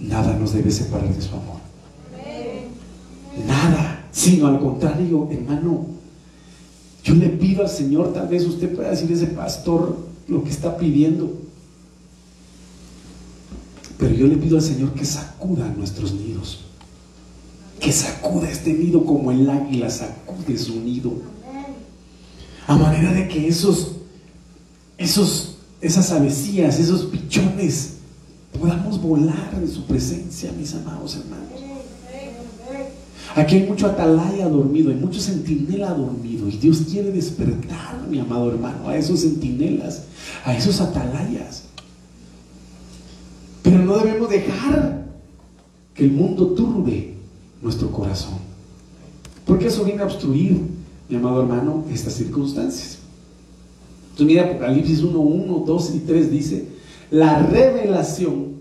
[0.00, 1.60] nada nos debe separar de su amor.
[3.46, 5.86] Nada, sino al contrario, hermano.
[7.04, 10.76] Yo le pido al Señor, tal vez usted pueda decir ese pastor lo que está
[10.76, 11.32] pidiendo.
[13.98, 16.66] Pero yo le pido al Señor que sacuda nuestros nidos
[17.80, 21.12] que sacude este nido como el águila sacude su nido.
[22.66, 23.92] A manera de que esos,
[24.98, 27.95] esos, esas avecías, esos pichones,
[28.56, 31.46] podamos volar en su presencia, mis amados hermanos.
[33.34, 36.48] Aquí hay mucho atalaya dormido, hay mucho centinela dormido.
[36.48, 40.04] Y Dios quiere despertar, mi amado hermano, a esos centinelas,
[40.44, 41.64] a esos atalayas.
[43.62, 45.04] Pero no debemos dejar
[45.92, 47.14] que el mundo turbe
[47.60, 48.38] nuestro corazón.
[49.44, 50.60] Porque eso viene a obstruir,
[51.08, 52.98] mi amado hermano, estas circunstancias.
[54.10, 56.68] Entonces mira Apocalipsis 1, 1, 2 y 3 dice,
[57.10, 58.56] la revelación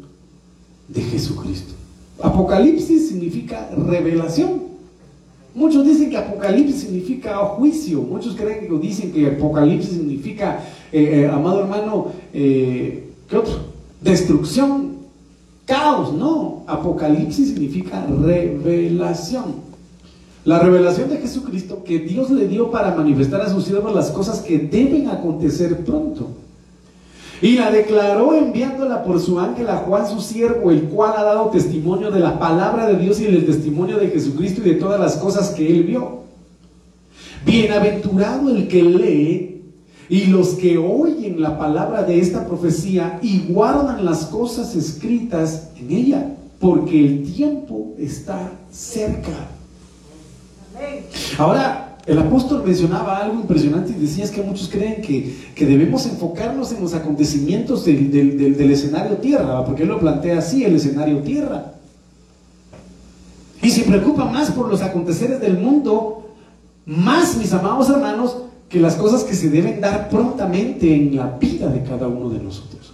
[0.87, 1.73] de Jesucristo.
[2.21, 4.63] Apocalipsis significa revelación.
[5.53, 8.01] Muchos dicen que Apocalipsis significa juicio.
[8.01, 10.59] Muchos creen que dicen que Apocalipsis significa,
[10.91, 13.53] eh, eh, amado hermano, eh, ¿qué otro?
[14.01, 14.95] Destrucción
[15.65, 16.63] caos, no.
[16.67, 19.65] Apocalipsis significa revelación.
[20.43, 24.41] La revelación de Jesucristo que Dios le dio para manifestar a sus siervos las cosas
[24.41, 26.44] que deben acontecer pronto.
[27.41, 31.49] Y la declaró enviándola por su ángel a Juan su siervo, el cual ha dado
[31.49, 35.17] testimonio de la palabra de Dios y del testimonio de Jesucristo y de todas las
[35.17, 36.23] cosas que él vio.
[37.45, 39.63] Bienaventurado el que lee
[40.07, 45.91] y los que oyen la palabra de esta profecía y guardan las cosas escritas en
[45.91, 49.49] ella, porque el tiempo está cerca.
[51.37, 56.71] Ahora, el apóstol mencionaba algo impresionante y decía es que muchos creen que, debemos enfocarnos
[56.71, 61.73] en los acontecimientos del, del escenario tierra, porque él lo plantea así, el escenario tierra.
[63.61, 66.29] Y se preocupa más por los aconteceres del mundo,
[66.85, 68.37] más, mis amados hermanos,
[68.69, 72.39] que las cosas que se deben dar prontamente en la vida de cada uno de
[72.39, 72.93] nosotros.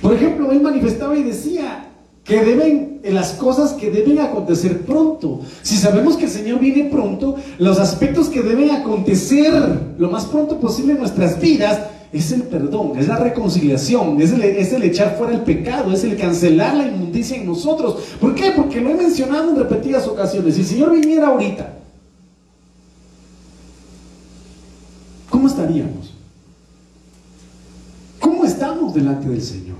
[0.00, 1.93] Por ejemplo, él manifestaba y decía
[2.24, 5.42] que deben, las cosas que deben acontecer pronto.
[5.62, 9.52] Si sabemos que el Señor viene pronto, los aspectos que deben acontecer
[9.98, 11.80] lo más pronto posible en nuestras vidas
[12.12, 16.04] es el perdón, es la reconciliación, es el, es el, echar fuera el pecado, es
[16.04, 17.96] el cancelar la inmundicia en nosotros.
[18.20, 18.52] ¿Por qué?
[18.56, 20.54] Porque lo he mencionado en repetidas ocasiones.
[20.54, 21.74] Si el Señor viniera ahorita
[25.28, 26.14] ¿cómo estaríamos?
[28.20, 29.76] ¿Cómo estamos delante del Señor?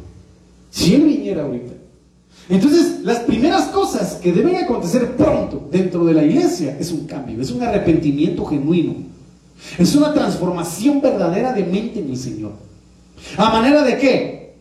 [0.70, 1.73] Si Él viniera ahorita.
[2.48, 7.40] Entonces, las primeras cosas que deben acontecer pronto dentro de la iglesia es un cambio,
[7.40, 8.96] es un arrepentimiento genuino,
[9.78, 12.52] es una transformación verdadera de mente en el Señor.
[13.38, 14.54] ¿A manera de qué?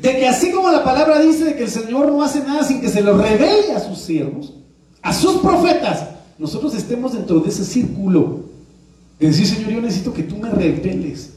[0.00, 2.80] De que así como la palabra dice de que el Señor no hace nada sin
[2.80, 4.54] que se lo revele a sus siervos,
[5.02, 6.06] a sus profetas,
[6.38, 8.44] nosotros estemos dentro de ese círculo
[9.18, 11.34] y decir, Señor, yo necesito que tú me reveles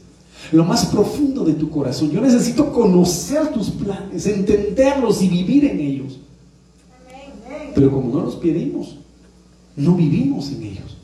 [0.52, 2.10] lo más profundo de tu corazón.
[2.10, 6.20] Yo necesito conocer tus planes, entenderlos y vivir en ellos.
[7.74, 8.98] Pero como no los pedimos,
[9.76, 10.96] no vivimos en ellos.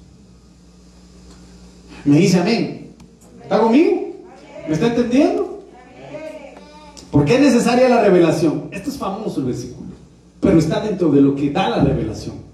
[2.05, 2.92] Me dice amén.
[3.42, 4.14] ¿Está conmigo?
[4.68, 5.64] ¿Me está entendiendo?
[7.11, 8.68] ¿Por qué es necesaria la revelación?
[8.70, 9.90] Esto es famoso el versículo,
[10.38, 12.49] pero está dentro de lo que da la revelación.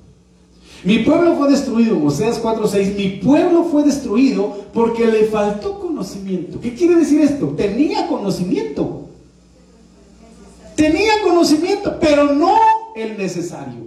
[0.87, 6.61] Mi pueblo fue destruido, Oseas 4:6, mi pueblo fue destruido porque le faltó conocimiento.
[6.61, 7.49] ¿Qué quiere decir esto?
[7.57, 9.09] Tenía conocimiento.
[10.77, 12.57] Tenía conocimiento, pero no
[12.95, 13.87] el necesario.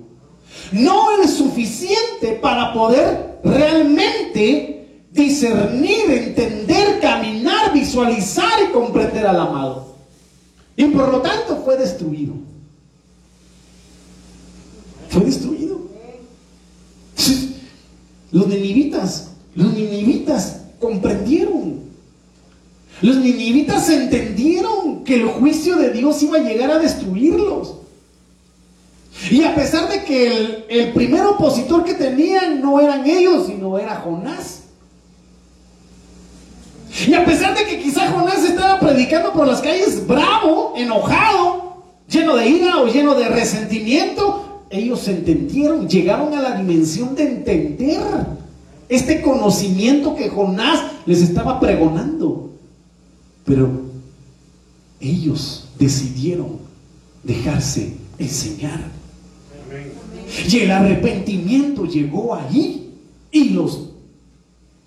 [0.73, 9.95] No el suficiente para poder realmente discernir, entender, caminar, visualizar y comprender al amado.
[10.75, 12.33] Y por lo tanto fue destruido.
[15.07, 15.78] Fue destruido.
[18.31, 21.79] Los ninivitas, los ninivitas comprendieron.
[23.01, 27.75] Los ninivitas entendieron que el juicio de Dios iba a llegar a destruirlos.
[29.31, 33.77] Y a pesar de que el, el primer opositor que tenían no eran ellos, sino
[33.77, 34.59] era Jonás.
[37.07, 42.35] Y a pesar de que quizá Jonás estaba predicando por las calles bravo, enojado, lleno
[42.35, 47.99] de ira o lleno de resentimiento, ellos entendieron, llegaron a la dimensión de entender
[48.87, 52.51] este conocimiento que Jonás les estaba pregonando.
[53.45, 53.69] Pero
[54.99, 56.59] ellos decidieron
[57.23, 58.79] dejarse enseñar.
[60.47, 62.91] Y el arrepentimiento llegó allí
[63.31, 63.89] y los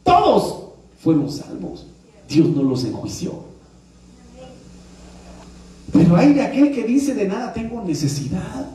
[0.04, 0.62] todos
[1.00, 1.86] fueron salvos.
[2.28, 3.52] Dios no los enjuició.
[5.92, 8.66] Pero hay de aquel que dice de nada tengo necesidad.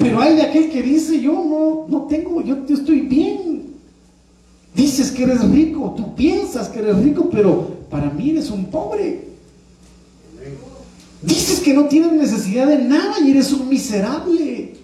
[0.00, 3.74] Pero hay de aquel que dice yo no, no tengo, yo, estoy bien.
[4.74, 9.28] Dices que eres rico, tú piensas que eres rico, pero para mí eres un pobre.
[11.20, 14.74] Dices que no tienes necesidad de nada y eres un miserable.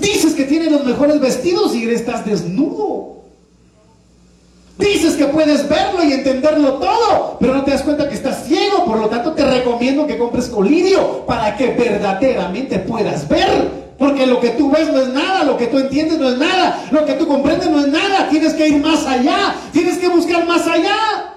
[0.00, 3.22] Dices que tienes los mejores vestidos y estás desnudo.
[4.78, 8.84] Dices que puedes verlo y entenderlo todo, pero no te das cuenta que estás ciego.
[8.84, 10.48] Por lo tanto, te recomiendo que compres
[11.26, 13.82] para que verdaderamente puedas ver.
[13.98, 16.88] Porque lo que tú ves no es nada, lo que tú entiendes no es nada,
[16.90, 18.28] lo que tú comprendes no es nada.
[18.28, 21.32] Tienes que ir más allá, tienes que buscar más allá.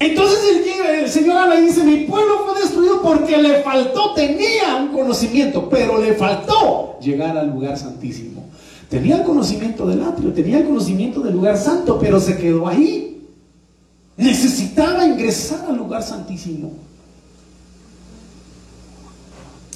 [0.00, 4.76] Entonces el, el, Señor habla y dice, mi pueblo fue destruido porque le faltó, tenía
[4.80, 8.44] un conocimiento, pero le faltó llegar al lugar santísimo.
[8.88, 13.07] Tenía el conocimiento del atrio, tenía el conocimiento del lugar santo, pero se quedó ahí.
[14.18, 16.72] Necesitaba ingresar al lugar santísimo.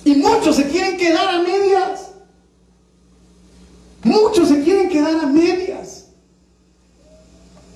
[0.04, 2.10] Y muchos se quieren quedar a medias.
[4.02, 6.08] Muchos se quieren quedar a medias.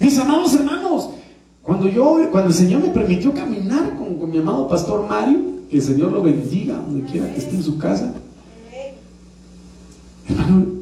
[0.01, 1.11] Mis amados hermanos,
[1.63, 5.39] cuando yo, cuando el Señor me permitió caminar con, con mi amado pastor Mario,
[5.71, 8.13] que el Señor lo bendiga donde quiera que esté en su casa.
[10.29, 10.77] Hermano,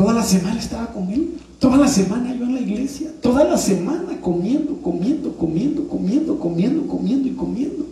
[0.00, 1.36] Toda la semana estaba con él.
[1.60, 3.12] Toda la semana yo en la iglesia.
[3.20, 7.84] Toda la semana comiendo, comiendo, comiendo, comiendo, comiendo, comiendo y comiendo.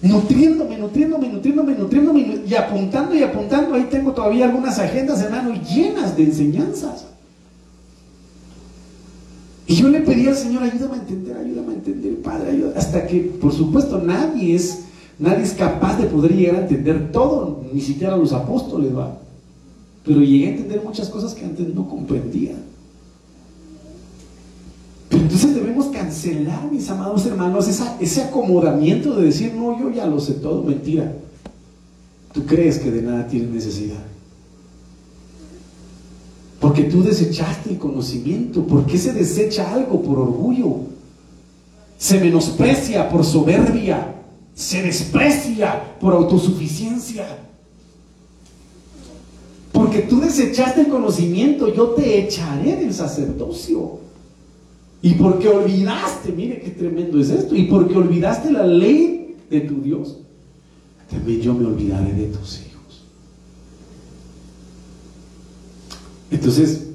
[0.00, 3.74] Nutriéndome, nutriéndome, nutriéndome, nutriéndome y apuntando y apuntando.
[3.74, 7.04] Ahí tengo todavía algunas agendas, hermano, llenas de enseñanzas.
[9.66, 12.78] Y yo le pedí al Señor, ayúdame a entender, ayúdame a entender, Padre, ayúdame.
[12.78, 14.84] Hasta que, por supuesto, nadie es,
[15.18, 19.18] nadie es capaz de poder llegar a entender todo, ni siquiera los apóstoles, va.
[20.08, 22.54] Pero llegué a entender muchas cosas que antes no comprendía.
[25.10, 27.68] Pero entonces debemos cancelar, mis amados hermanos,
[28.00, 31.14] ese acomodamiento de decir, no, yo ya lo sé todo, mentira.
[32.32, 34.02] Tú crees que de nada tienes necesidad.
[36.58, 38.66] Porque tú desechaste el conocimiento.
[38.66, 40.76] ¿Por qué se desecha algo por orgullo?
[41.98, 44.14] Se menosprecia por soberbia.
[44.54, 47.26] Se desprecia por autosuficiencia.
[49.88, 54.00] Porque tú desechaste el conocimiento, yo te echaré del sacerdocio.
[55.00, 59.80] Y porque olvidaste, mire qué tremendo es esto, y porque olvidaste la ley de tu
[59.80, 60.18] Dios,
[61.08, 63.02] también yo me olvidaré de tus hijos.
[66.30, 66.88] Entonces,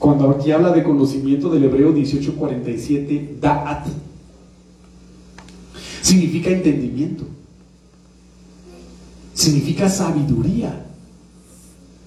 [0.00, 3.86] cuando aquí habla de conocimiento del hebreo 1847, da'at,
[6.02, 7.22] significa entendimiento,
[9.34, 10.86] significa sabiduría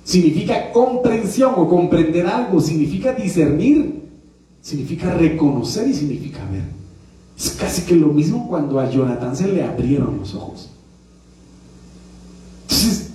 [0.04, 4.02] significa comprensión o comprender algo, significa discernir,
[4.62, 6.64] significa reconocer y significa ver.
[7.38, 10.70] Es casi que lo mismo cuando a Jonathan se le abrieron los ojos.
[12.64, 13.10] Entonces,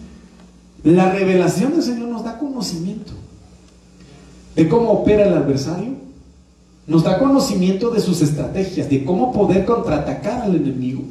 [0.82, 3.12] la revelación del Señor nos da conocimiento
[4.54, 5.92] de cómo opera el adversario,
[6.86, 11.02] nos da conocimiento de sus estrategias, de cómo poder contraatacar al enemigo.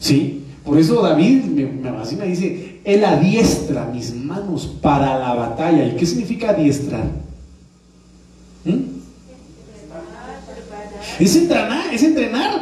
[0.00, 0.44] ¿Sí?
[0.64, 5.86] Por eso David me, me dice, Él adiestra mis manos para la batalla.
[5.86, 7.04] ¿Y qué significa adiestrar?
[8.64, 8.94] ¿Mm?
[11.18, 12.60] Es entrenar, es entrenar,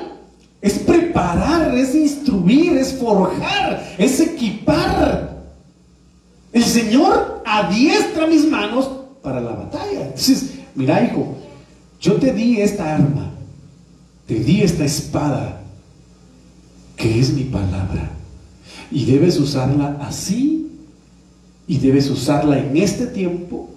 [0.61, 5.43] es preparar, es instruir, es forjar, es equipar.
[6.53, 8.91] El Señor adiestra mis manos
[9.23, 10.03] para la batalla.
[10.03, 11.35] Entonces, mira hijo,
[12.01, 13.31] yo te di esta arma,
[14.27, 15.63] te di esta espada
[16.97, 18.22] que es mi palabra.
[18.93, 20.71] Y debes usarla así
[21.67, 23.71] y debes usarla en este tiempo.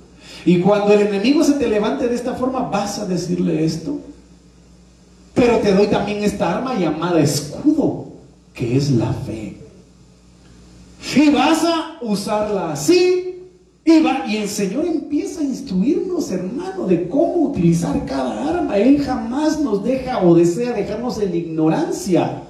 [0.45, 3.99] Y cuando el enemigo se te levante de esta forma, vas a decirle esto.
[5.33, 8.07] Pero te doy también esta arma llamada escudo,
[8.53, 9.57] que es la fe.
[11.15, 13.31] Y vas a usarla así.
[13.83, 18.77] Y, va, y el Señor empieza a instruirnos, hermano, de cómo utilizar cada arma.
[18.77, 22.41] Él jamás nos deja o desea dejarnos en ignorancia.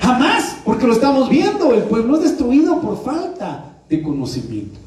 [0.00, 4.78] Jamás, porque lo estamos viendo, el pueblo es destruido por falta de conocimiento.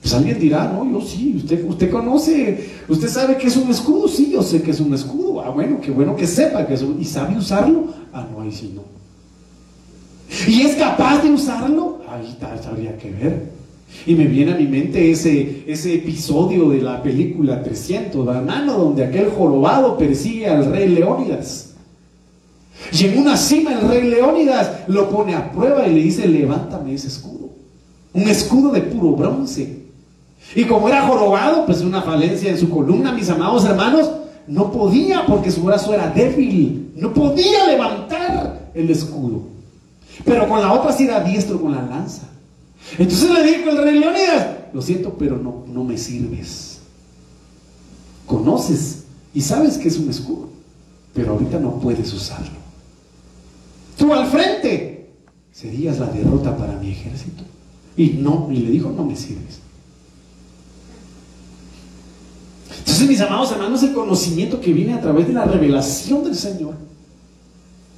[0.00, 4.08] Pues alguien dirá, no, yo sí, usted, usted conoce, usted sabe que es un escudo,
[4.08, 5.42] sí, yo sé que es un escudo.
[5.42, 7.88] Ah, bueno, qué bueno que sepa que es un, y sabe usarlo.
[8.14, 8.80] Ah, no, ahí sí no.
[10.50, 12.00] ¿Y es capaz de usarlo?
[12.08, 12.34] Ahí
[12.66, 13.50] habría que ver.
[14.06, 19.04] Y me viene a mi mente ese, ese episodio de la película 300, hermano, donde
[19.04, 21.73] aquel jorobado persigue al rey Leónidas.
[22.92, 26.94] Y en una cima el rey Leónidas lo pone a prueba y le dice, levántame
[26.94, 27.50] ese escudo.
[28.12, 29.84] Un escudo de puro bronce.
[30.54, 34.10] Y como era jorobado, pues una falencia en su columna, mis amados hermanos,
[34.46, 36.92] no podía porque su brazo era débil.
[36.96, 39.42] No podía levantar el escudo.
[40.24, 42.22] Pero con la otra sí era diestro con la lanza.
[42.98, 46.78] Entonces le dijo el rey Leónidas, lo siento, pero no, no me sirves.
[48.26, 50.48] Conoces y sabes que es un escudo,
[51.12, 52.63] pero ahorita no puedes usarlo.
[53.96, 55.10] Tú al frente
[55.52, 57.44] serías la derrota para mi ejército.
[57.96, 59.60] Y no, y le dijo, no me sirves.
[62.78, 66.74] Entonces, mis amados hermanos, el conocimiento que viene a través de la revelación del Señor,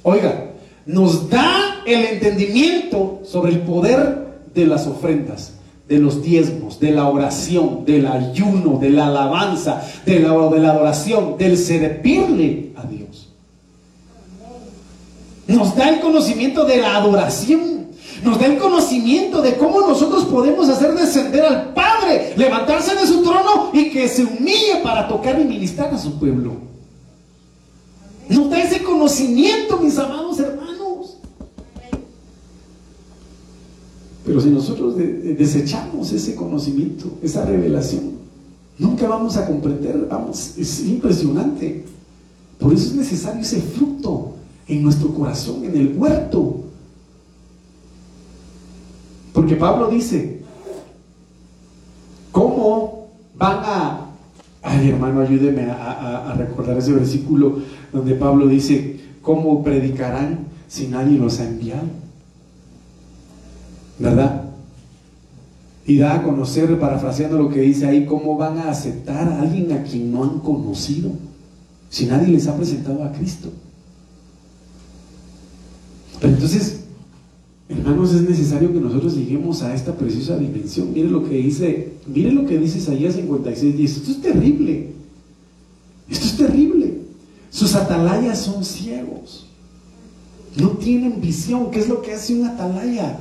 [0.03, 0.51] oiga,
[0.85, 5.53] nos da el entendimiento sobre el poder de las ofrendas,
[5.87, 10.71] de los diezmos, de la oración, del ayuno, de la alabanza, de la, de la
[10.71, 13.06] adoración, del servirle a Dios.
[15.47, 17.77] Nos da el conocimiento de la adoración
[18.23, 23.21] nos da el conocimiento de cómo nosotros podemos hacer descender al Padre, levantarse de su
[23.21, 26.53] trono y que se humille para tocar y ministrar a su pueblo.
[28.29, 31.17] Nos da ese conocimiento, mis amados hermanos.
[34.25, 38.17] Pero si nosotros desechamos ese conocimiento, esa revelación,
[38.77, 41.85] nunca vamos a comprender, vamos, es impresionante.
[42.59, 44.36] Por eso es necesario ese fruto
[44.67, 46.67] en nuestro corazón, en el huerto
[49.37, 50.39] porque Pablo dice,
[52.31, 54.07] ¿cómo van a...
[54.63, 57.59] Ay hermano, ayúdeme a, recordar ese versículo
[57.93, 61.85] donde Pablo dice, ¿cómo predicarán si nadie los ha enviado?
[63.99, 64.45] ¿Verdad?
[65.85, 69.71] Y da a conocer, parafraseando lo que dice ahí, cómo van a aceptar a alguien
[69.71, 71.11] a quien no han conocido,
[71.91, 73.51] si nadie les ha presentado a Cristo.
[76.19, 76.77] Pero entonces,
[77.69, 80.93] Hermanos, es necesario que nosotros lleguemos a esta preciosa dimensión.
[80.93, 84.93] Mire lo que dice, mire lo que dice Isaías 56, dice, esto es terrible.
[86.09, 87.01] Esto es terrible.
[87.49, 89.47] Sus atalayas son ciegos.
[90.55, 91.69] No tienen visión.
[91.69, 93.19] ¿Qué es lo que hace un atalaya?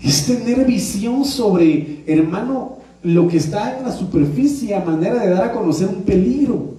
[0.00, 5.44] Es tener visión sobre, hermano, lo que está en la superficie a manera de dar
[5.44, 6.73] a conocer un peligro.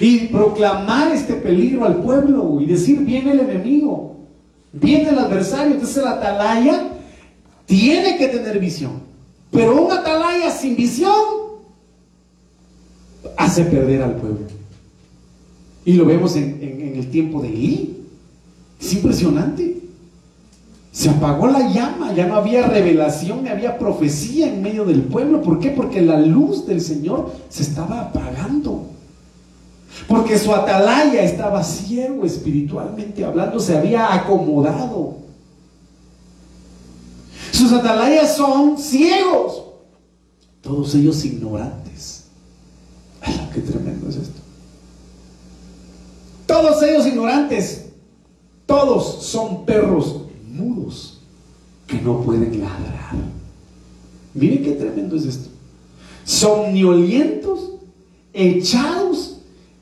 [0.00, 4.16] Y proclamar este peligro al pueblo y decir, viene el enemigo.
[4.72, 6.90] Viene el adversario, entonces el atalaya
[7.66, 8.92] tiene que tener visión.
[9.50, 11.12] Pero un atalaya sin visión
[13.36, 14.46] hace perder al pueblo.
[15.84, 16.58] Y lo vemos en,
[16.94, 17.96] el tiempo de Elí.
[18.80, 19.78] Es impresionante.
[20.92, 25.40] Se apagó la llama, ya no había revelación, ni había profecía en medio del pueblo.
[25.42, 25.70] ¿Por qué?
[25.70, 28.86] Porque la luz del Señor se estaba apagando.
[30.06, 35.18] Porque su atalaya estaba ciego espiritualmente hablando, se había acomodado.
[37.52, 39.64] Sus atalayas son ciegos,
[40.62, 42.24] todos ellos ignorantes.
[43.20, 44.40] Ay, qué tremendo es esto.
[46.46, 47.86] Todos ellos ignorantes,
[48.66, 51.20] todos son perros mudos
[51.86, 53.14] que no pueden ladrar.
[54.34, 55.50] Miren qué tremendo es esto.
[56.24, 57.72] Somnolientos,
[58.32, 59.39] echados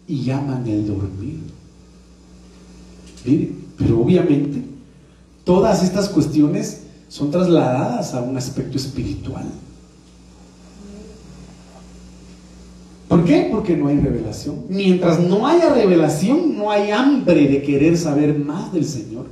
[0.09, 1.41] y llaman el dormir.
[3.77, 4.63] pero obviamente
[5.45, 9.47] todas estas cuestiones son trasladadas a un aspecto espiritual.
[13.07, 13.49] ¿Por qué?
[13.51, 14.65] Porque no hay revelación.
[14.69, 19.27] Mientras no haya revelación, no hay hambre de querer saber más del Señor.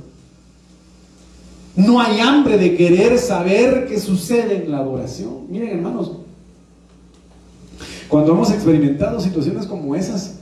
[1.75, 5.45] No hay hambre de querer saber qué sucede en la adoración.
[5.47, 6.13] Miren, hermanos,
[8.07, 10.36] cuando hemos experimentado situaciones como esas,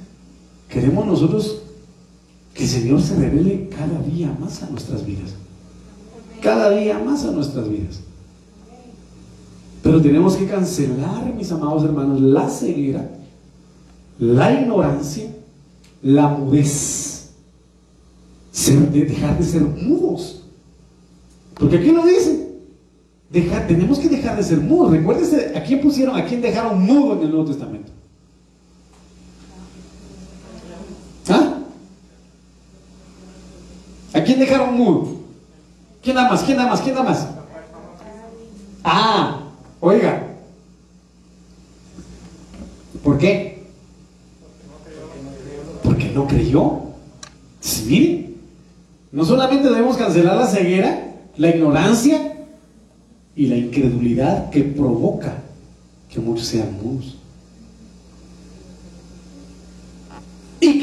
[0.75, 1.61] Queremos nosotros
[2.53, 5.33] que el Señor se revele cada día más a nuestras vidas.
[6.41, 8.01] Cada día más a nuestras vidas.
[9.81, 13.09] Pero tenemos que cancelar, mis amados hermanos, la ceguera,
[14.19, 15.33] la ignorancia,
[16.03, 17.29] la mudez.
[18.91, 20.43] dejar de ser mudos.
[21.53, 22.49] Porque aquí lo dice.
[23.31, 24.91] tenemos que dejar de ser mudos.
[24.91, 27.95] Recuérdense, ¿a quién pusieron, a quién dejaron mudo en el Nuevo Testamento?
[34.14, 35.15] ¿A quién dejaron mudo?
[36.01, 36.43] ¿Quién da más?
[36.43, 36.81] ¿Quién da más?
[36.81, 37.27] ¿Quién da más?
[38.83, 39.45] Ah,
[39.87, 40.19] Oiga,
[43.03, 43.63] ¿por qué?
[45.83, 46.79] Porque no creyó.
[47.59, 48.35] Sí, miren,
[49.11, 52.47] no solamente debemos cancelar la ceguera, la ignorancia
[53.35, 55.35] y la incredulidad que provoca
[56.09, 57.17] que muchos sean mudos.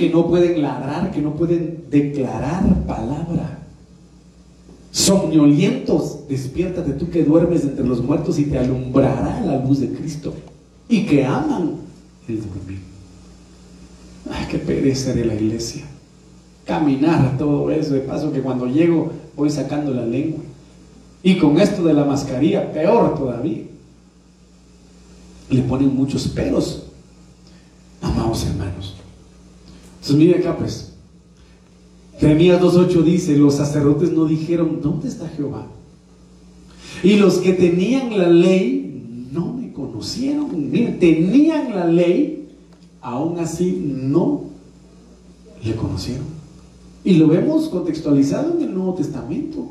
[0.03, 3.61] Que no pueden ladrar, que no pueden declarar palabra.
[4.91, 10.35] Somnolientos, despiértate tú que duermes entre los muertos y te alumbrará la luz de Cristo.
[10.89, 11.77] Y que aman
[12.27, 12.81] el dormir.
[14.29, 15.85] Ay, qué pereza de la iglesia.
[16.65, 20.41] Caminar todo eso, de paso que cuando llego voy sacando la lengua.
[21.23, 23.63] Y con esto de la mascarilla, peor todavía.
[25.49, 26.87] Le ponen muchos peros,
[28.01, 28.92] amados hermanos.
[30.03, 30.95] Entonces, mire acá pues.
[32.19, 35.69] Jeremías 2.8 dice, los sacerdotes no dijeron, ¿dónde está Jehová?
[37.05, 40.71] Y los que tenían la ley no me conocieron.
[40.71, 42.49] Miren, tenían la ley,
[43.01, 44.43] aún así no
[45.65, 46.27] le conocieron.
[47.05, 49.71] Y lo vemos contextualizado en el Nuevo Testamento.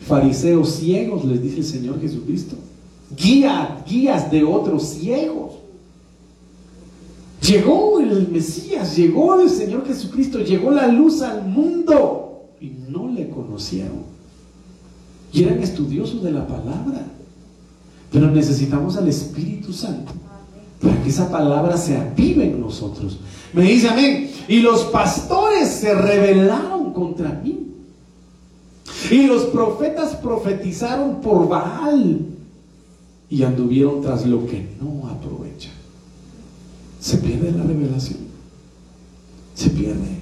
[0.00, 2.56] Fariseos ciegos, les dice el Señor Jesucristo.
[3.14, 5.59] Guía, guías de otros ciegos.
[7.42, 13.30] Llegó el Mesías, llegó el Señor Jesucristo, llegó la luz al mundo y no le
[13.30, 14.04] conocieron.
[15.32, 17.06] Y eran estudiosos de la palabra.
[18.12, 20.12] Pero necesitamos al Espíritu Santo
[20.82, 23.18] para que esa palabra se avive en nosotros.
[23.54, 24.30] Me dice amén.
[24.48, 27.68] Y los pastores se rebelaron contra mí.
[29.10, 32.20] Y los profetas profetizaron por Baal
[33.30, 35.70] y anduvieron tras lo que no aprovecha
[37.00, 38.18] se pierde la revelación.
[39.54, 40.20] Se pierde.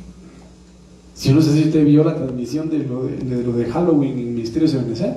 [1.14, 5.16] Si no sé si usted vio la transmisión de lo de, Halloween en Ministerios de.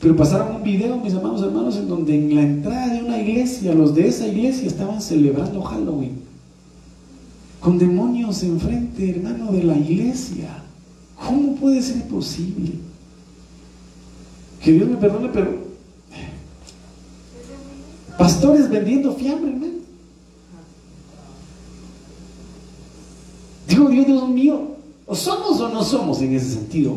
[0.00, 3.74] Pero pasaron un video, mis amados hermanos, en donde en la entrada de una iglesia,
[3.74, 6.20] los de esa iglesia estaban celebrando Halloween.
[7.58, 10.62] Con demonios enfrente, hermano, de la iglesia.
[11.26, 12.72] ¿Cómo puede ser posible?
[14.62, 15.70] Que Dios me perdone, pero
[18.18, 19.79] pastores vendiendo fiambre, hermano.
[23.88, 24.76] Dios, mío,
[25.06, 26.94] o somos o no somos en ese sentido.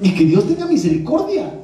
[0.00, 1.60] Y que Dios tenga misericordia.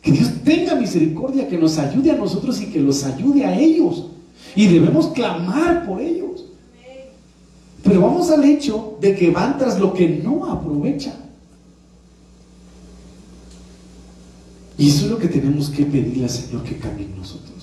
[0.00, 4.06] Que Dios tenga misericordia, que nos ayude a nosotros y que los ayude a ellos.
[4.54, 6.44] Y debemos clamar por ellos.
[7.82, 11.24] Pero vamos al hecho de que van tras lo que no aprovechan.
[14.76, 17.53] Y eso es lo que tenemos que pedirle al Señor que cambie en nosotros.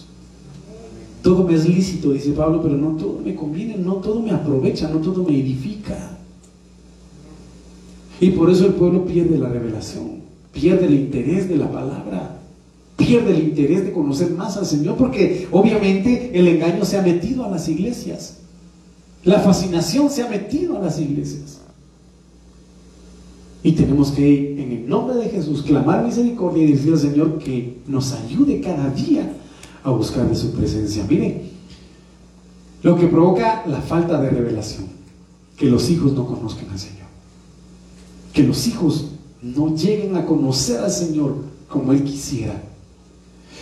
[1.22, 4.90] Todo me es lícito, dice Pablo, pero no todo me conviene, no todo me aprovecha,
[4.90, 6.18] no todo me edifica.
[8.20, 12.40] Y por eso el pueblo pierde la revelación, pierde el interés de la palabra,
[12.98, 17.46] pierde el interés de conocer más al Señor, porque obviamente el engaño se ha metido
[17.46, 18.38] a las iglesias,
[19.24, 21.62] la fascinación se ha metido a las iglesias.
[23.64, 27.78] Y tenemos que, en el nombre de Jesús, clamar misericordia y decir al Señor que
[27.88, 29.32] nos ayude cada día
[29.84, 31.06] a buscar de su presencia.
[31.10, 31.50] Miren,
[32.84, 34.86] lo que provoca la falta de revelación,
[35.58, 37.08] que los hijos no conozcan al Señor,
[38.34, 39.12] que los hijos
[39.42, 41.36] no lleguen a conocer al Señor
[41.68, 42.62] como Él quisiera.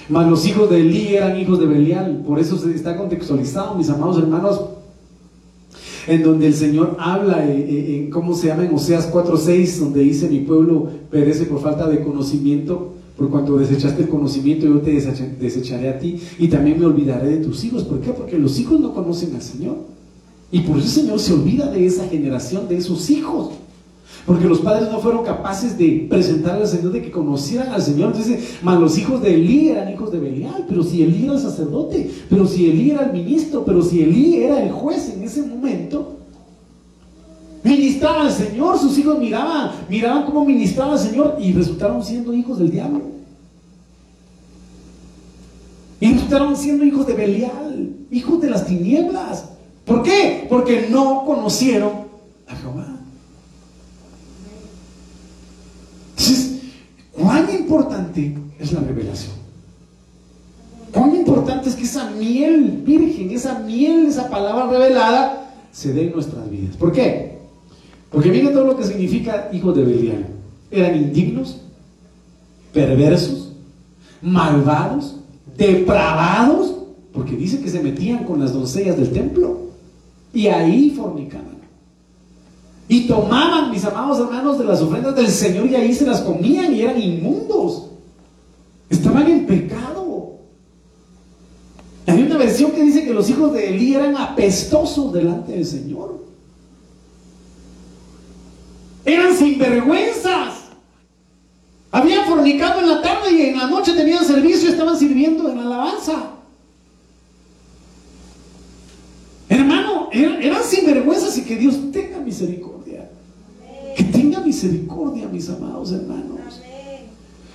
[0.08, 3.90] Mas los hijos de Elí eran hijos de Belial, por eso se está contextualizado, mis
[3.90, 4.62] amados hermanos,
[6.08, 8.66] en donde el Señor habla, eh, eh, en, ¿cómo se llama?
[8.66, 14.04] En Oseas 4.6, donde dice, mi pueblo perece por falta de conocimiento por cuanto desechaste
[14.04, 17.84] el conocimiento, yo te desecharé a ti y también me olvidaré de tus hijos.
[17.84, 18.12] ¿Por qué?
[18.12, 19.76] Porque los hijos no conocen al Señor.
[20.54, 23.50] Y por eso el Señor se olvida de esa generación, de esos hijos.
[24.26, 28.14] Porque los padres no fueron capaces de presentarle al Señor, de que conocieran al Señor.
[28.14, 31.40] Entonces, más los hijos de Elí eran hijos de Belial, pero si Elí era el
[31.40, 35.42] sacerdote, pero si Elí era el ministro, pero si Elí era el juez en ese
[35.42, 36.09] momento,
[37.64, 42.58] Ministraban al Señor, sus hijos miraban, miraban cómo ministraba al Señor y resultaron siendo hijos
[42.60, 43.02] del diablo.
[46.00, 49.50] Y resultaron siendo hijos de Belial, hijos de las tinieblas.
[49.86, 50.46] ¿Por qué?
[50.48, 51.92] Porque no conocieron
[52.48, 52.88] a Jehová.
[56.12, 56.62] Entonces,
[57.12, 59.34] ¿cuán importante es la revelación?
[60.94, 66.14] ¿Cuán importante es que esa miel virgen, esa miel, esa palabra revelada, se dé en
[66.14, 66.78] nuestras vidas?
[66.78, 67.29] ¿Por qué?
[68.12, 70.26] Porque miren todo lo que significa hijos de Belial.
[70.72, 71.62] Eran indignos,
[72.74, 73.54] perversos,
[74.22, 75.16] malvados,
[75.58, 76.76] depravados,
[77.14, 79.70] porque dice que se metían con las doncellas del templo
[80.34, 81.60] y ahí fornicaban.
[82.88, 86.74] Y tomaban, mis amados hermanos, de las ofrendas del Señor y ahí se las comían
[86.74, 87.90] y eran inmundos.
[88.90, 90.40] Estaban en pecado.
[92.08, 96.19] Hay una versión que dice que los hijos de Elí eran apestosos delante del Señor.
[99.10, 100.54] Eran sinvergüenzas.
[101.92, 105.58] Habían fornicado en la tarde y en la noche tenían servicio y estaban sirviendo en
[105.58, 106.34] alabanza.
[109.50, 113.10] Hermano, er-, eran sinvergüenzas y que Dios tenga misericordia.
[113.98, 116.62] Que tenga misericordia, mis amados hermanos.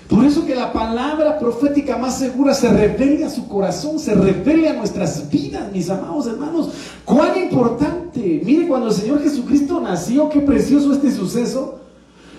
[0.09, 4.68] Por eso que la palabra profética más segura se revele a su corazón, se revele
[4.68, 6.70] a nuestras vidas, mis amados hermanos.
[7.05, 8.03] Cuán importante.
[8.20, 11.80] Mire, cuando el Señor Jesucristo nació, qué precioso este suceso.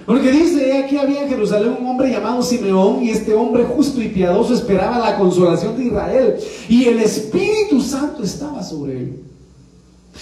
[0.05, 4.09] Porque dice, aquí había en Jerusalén un hombre llamado Simeón y este hombre justo y
[4.09, 6.35] piadoso esperaba la consolación de Israel
[6.69, 9.19] y el Espíritu Santo estaba sobre él.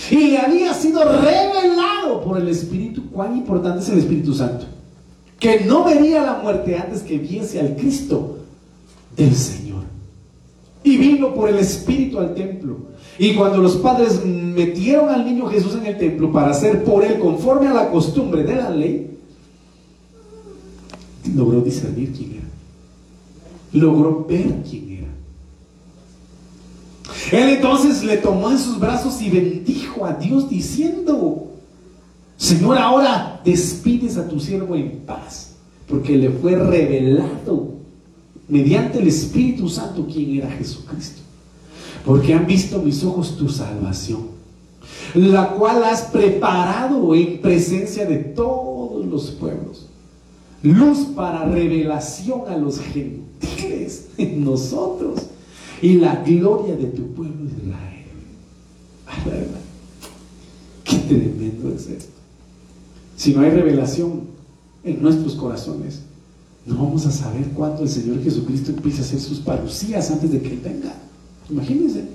[0.09, 3.09] Y le había sido revelado por el Espíritu.
[3.11, 4.65] ¿Cuán importante es el Espíritu Santo?
[5.37, 8.37] Que no vería la muerte antes que viese al Cristo
[9.15, 9.83] del Señor.
[10.83, 12.77] Y vino por el Espíritu al templo.
[13.19, 17.19] Y cuando los padres metieron al niño Jesús en el templo para hacer por él
[17.19, 19.17] conforme a la costumbre de la ley,
[21.35, 22.47] logró discernir quién era.
[23.73, 25.03] Logró ver quién era.
[27.31, 31.51] Él entonces le tomó en sus brazos y bendijo a Dios diciendo,
[32.37, 35.55] Señor, ahora despides a tu siervo en paz,
[35.87, 37.73] porque le fue revelado
[38.47, 41.22] mediante el Espíritu Santo quién era Jesucristo.
[42.05, 44.27] Porque han visto mis ojos tu salvación,
[45.13, 49.87] la cual has preparado en presencia de todos los pueblos.
[50.61, 55.21] Luz para revelación a los gentiles en nosotros
[55.81, 58.03] y la gloria de tu pueblo Israel.
[60.83, 62.13] Qué tremendo es esto.
[63.15, 64.21] Si no hay revelación
[64.83, 66.01] en nuestros corazones,
[66.65, 70.41] no vamos a saber cuándo el Señor Jesucristo empieza a hacer sus parucías antes de
[70.41, 70.93] que Él venga.
[71.49, 72.05] Imagínense.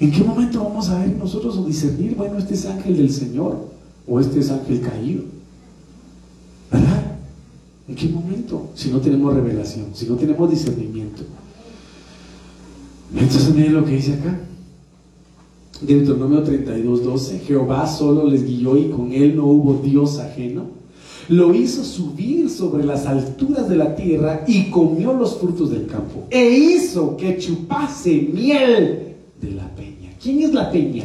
[0.00, 3.68] ¿En qué momento vamos a ver nosotros o discernir, bueno, este es ángel del Señor
[4.06, 5.22] o este es ángel caído?
[6.70, 7.18] ¿Verdad?
[7.86, 8.70] ¿En qué momento?
[8.74, 11.22] Si no tenemos revelación, si no tenemos discernimiento.
[13.14, 14.40] Entonces miren lo que dice acá.
[15.80, 17.38] Deuteronomio 32, 12.
[17.40, 20.81] Jehová solo les guió y con él no hubo Dios ajeno.
[21.28, 26.26] Lo hizo subir sobre las alturas de la tierra y comió los frutos del campo.
[26.30, 30.10] E hizo que chupase miel de la peña.
[30.20, 31.04] ¿Quién es la peña?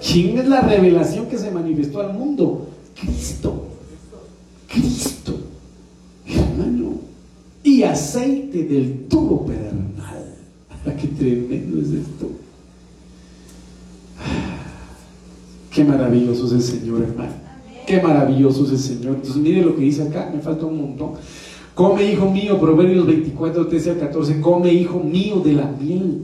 [0.00, 2.68] ¿Quién es la revelación que se manifestó al mundo?
[2.98, 3.66] Cristo.
[4.66, 5.34] Cristo.
[6.26, 6.94] Hermano.
[7.62, 10.36] Y aceite del tubo pedernal.
[11.00, 12.30] Qué tremendo es esto.
[15.70, 17.49] Qué maravilloso es el Señor, hermano.
[17.90, 19.16] Qué maravilloso es el Señor.
[19.16, 21.14] Entonces, mire lo que dice acá, me falta un montón.
[21.74, 24.40] Come, hijo mío, Proverbios 24, 13 al 14.
[24.40, 26.22] Come, hijo mío, de la miel,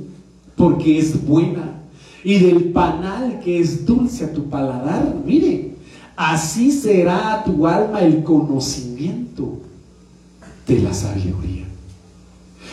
[0.55, 1.83] porque es buena.
[2.23, 5.13] Y del panal que es dulce a tu paladar.
[5.27, 5.73] Mire,
[6.15, 9.59] así será a tu alma el conocimiento
[10.69, 11.65] de la sabiduría.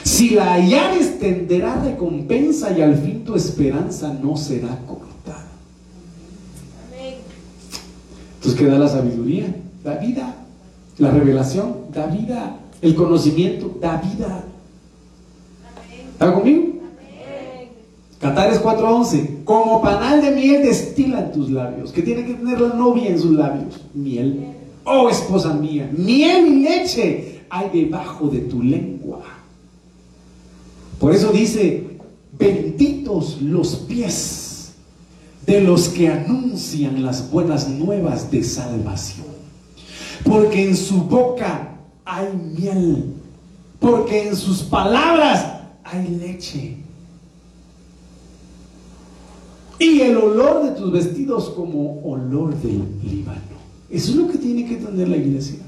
[0.04, 5.13] Si la hallares, tenderá recompensa y al fin tu esperanza no será corta.
[8.44, 9.56] Entonces, ¿qué da la sabiduría?
[9.86, 10.36] Da vida.
[10.98, 12.58] La revelación da vida.
[12.82, 14.44] El conocimiento da vida.
[16.12, 16.74] ¿Está conmigo?
[18.20, 19.46] Cantares 4:11.
[19.46, 21.94] Como panal de miel destilan tus labios.
[21.94, 23.80] Que tiene que tener la novia en sus labios.
[23.94, 24.48] Miel.
[24.84, 29.22] Oh esposa mía, miel y leche hay debajo de tu lengua.
[31.00, 31.98] Por eso dice,
[32.38, 34.43] benditos los pies
[35.46, 39.28] de los que anuncian las buenas nuevas de salvación.
[40.24, 42.28] Porque en su boca hay
[42.58, 43.14] miel,
[43.80, 45.46] porque en sus palabras
[45.84, 46.78] hay leche.
[49.80, 53.42] Y el olor de tus vestidos como olor del Líbano.
[53.90, 55.60] Eso es lo que tiene que tener la iglesia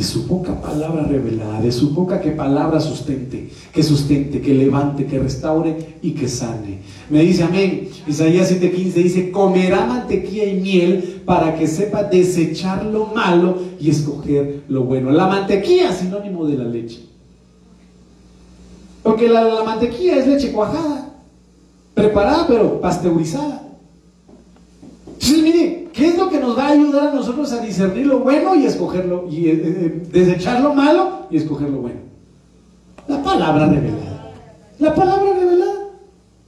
[0.00, 5.04] de su boca palabra revelada, de su boca que palabra sustente, que sustente, que levante,
[5.04, 6.78] que restaure y que sane.
[7.10, 7.90] Me dice amén.
[8.06, 14.62] Isaías 7:15 dice, comerá mantequilla y miel para que sepa desechar lo malo y escoger
[14.68, 15.10] lo bueno.
[15.10, 17.00] La mantequilla sinónimo de la leche.
[19.02, 21.12] Porque la, la mantequilla es leche cuajada,
[21.92, 23.66] preparada pero pasteurizada.
[25.12, 28.20] Entonces, mire, ¿qué es lo que nos va a ayudar a nosotros a discernir lo
[28.20, 32.00] bueno y escogerlo, y eh, eh, desechar lo malo y escoger lo bueno?
[33.06, 34.32] La palabra revelada.
[34.78, 35.90] La palabra revelada.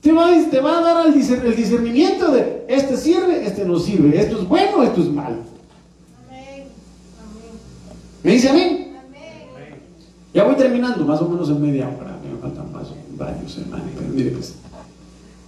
[0.00, 4.40] Te va, te va a dar el, discernimiento de este sirve, este no sirve, esto
[4.40, 5.36] es bueno, esto es malo.
[8.22, 8.96] ¿Me dice amén?
[10.32, 12.16] Ya voy terminando, más o menos en media hora.
[12.24, 12.86] Me faltan más
[13.18, 13.60] varios.
[13.70, 14.54] Pero mire pues.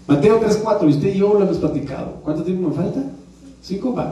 [0.07, 2.21] Mateo 3.4, y usted y yo lo hemos platicado.
[2.23, 3.01] ¿Cuánto tiempo me falta?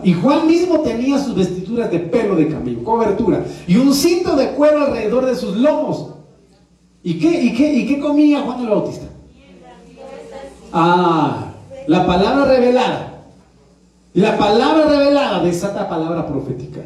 [0.02, 4.52] Y Juan mismo tenía sus vestiduras de pelo de camello, cobertura, y un cinto de
[4.52, 6.08] cuero alrededor de sus lomos.
[7.02, 9.06] ¿Y qué, y qué, y qué comía Juan el Bautista?
[10.72, 11.52] Ah,
[11.86, 13.24] la palabra revelada.
[14.14, 16.80] La palabra revelada desata palabra profética.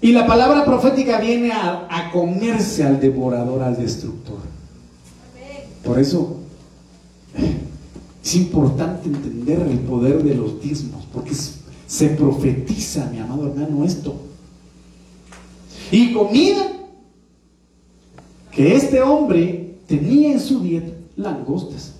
[0.00, 4.38] Y la palabra profética viene a comerse al devorador, al destructor.
[5.84, 6.36] Por eso
[8.30, 14.14] es importante entender el poder de los diezmos, porque se profetiza, mi amado hermano, esto.
[15.90, 16.64] Y comida
[18.52, 21.94] que este hombre tenía en su dieta langostas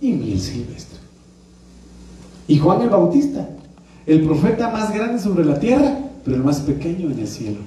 [0.00, 1.00] y miel silvestre.
[2.48, 3.46] Y Juan el Bautista,
[4.06, 7.58] el profeta más grande sobre la tierra, pero el más pequeño en el cielo.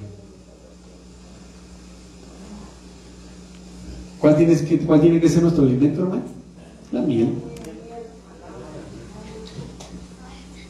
[4.19, 6.23] ¿Cuál, tienes que, cuál tiene que ser nuestro alimento, hermano?
[6.91, 7.35] La miel.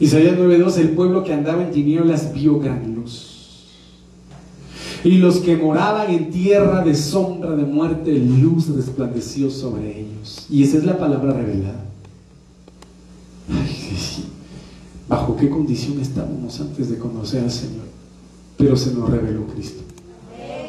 [0.00, 3.38] Isaías 9:2, el pueblo que andaba en tinieblas vio gran luz.
[5.04, 10.46] Y los que moraban en tierra de sombra de muerte, luz resplandeció sobre ellos.
[10.50, 11.84] Y esa es la palabra revelada.
[15.08, 17.86] ¿Bajo qué condición estábamos antes de conocer al Señor?
[18.56, 19.82] Pero se nos reveló Cristo.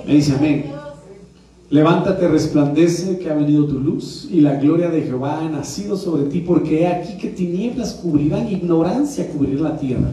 [0.05, 0.78] Me dice amén.
[1.69, 6.23] Levántate, resplandece que ha venido tu luz y la gloria de Jehová ha nacido sobre
[6.23, 10.09] ti, porque he aquí que tinieblas cubrirán, ignorancia cubrir la tierra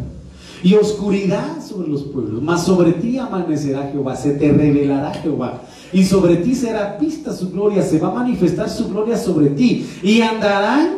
[0.62, 2.42] y oscuridad sobre los pueblos.
[2.42, 7.50] Mas sobre ti amanecerá Jehová, se te revelará Jehová y sobre ti será vista su
[7.50, 10.96] gloria, se va a manifestar su gloria sobre ti y andarán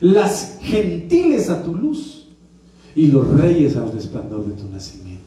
[0.00, 2.26] las gentiles a tu luz
[2.96, 5.22] y los reyes al resplandor de tu nacimiento.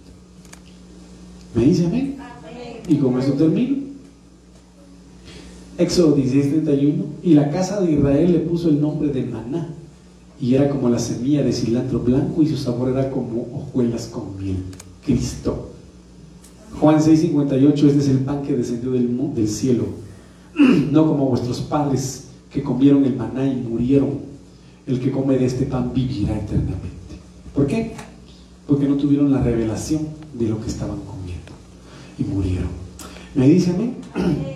[1.54, 2.18] ¿Me dice amén?
[2.88, 3.95] Y con eso termino.
[5.78, 9.74] Éxodo 16:31, y la casa de Israel le puso el nombre de maná,
[10.40, 14.38] y era como la semilla de cilantro blanco, y su sabor era como hojuelas con
[14.42, 14.58] miel.
[15.06, 15.72] Cristo.
[16.80, 19.86] Juan 6:58, este es el pan que descendió del, cielo,
[20.92, 24.36] no como vuestros padres que comieron el maná y murieron.
[24.88, 27.16] El que come de este pan vivirá eternamente.
[27.54, 27.94] ¿Por qué?
[28.68, 30.02] Porque no tuvieron la revelación
[30.38, 31.52] de lo que estaban comiendo
[32.20, 32.70] y murieron.
[33.34, 33.74] ¿Me dice?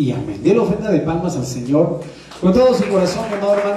[0.00, 0.40] y amén.
[0.42, 2.00] la ofrenda de palmas al Señor
[2.40, 3.76] con todo su corazón, amado hermano.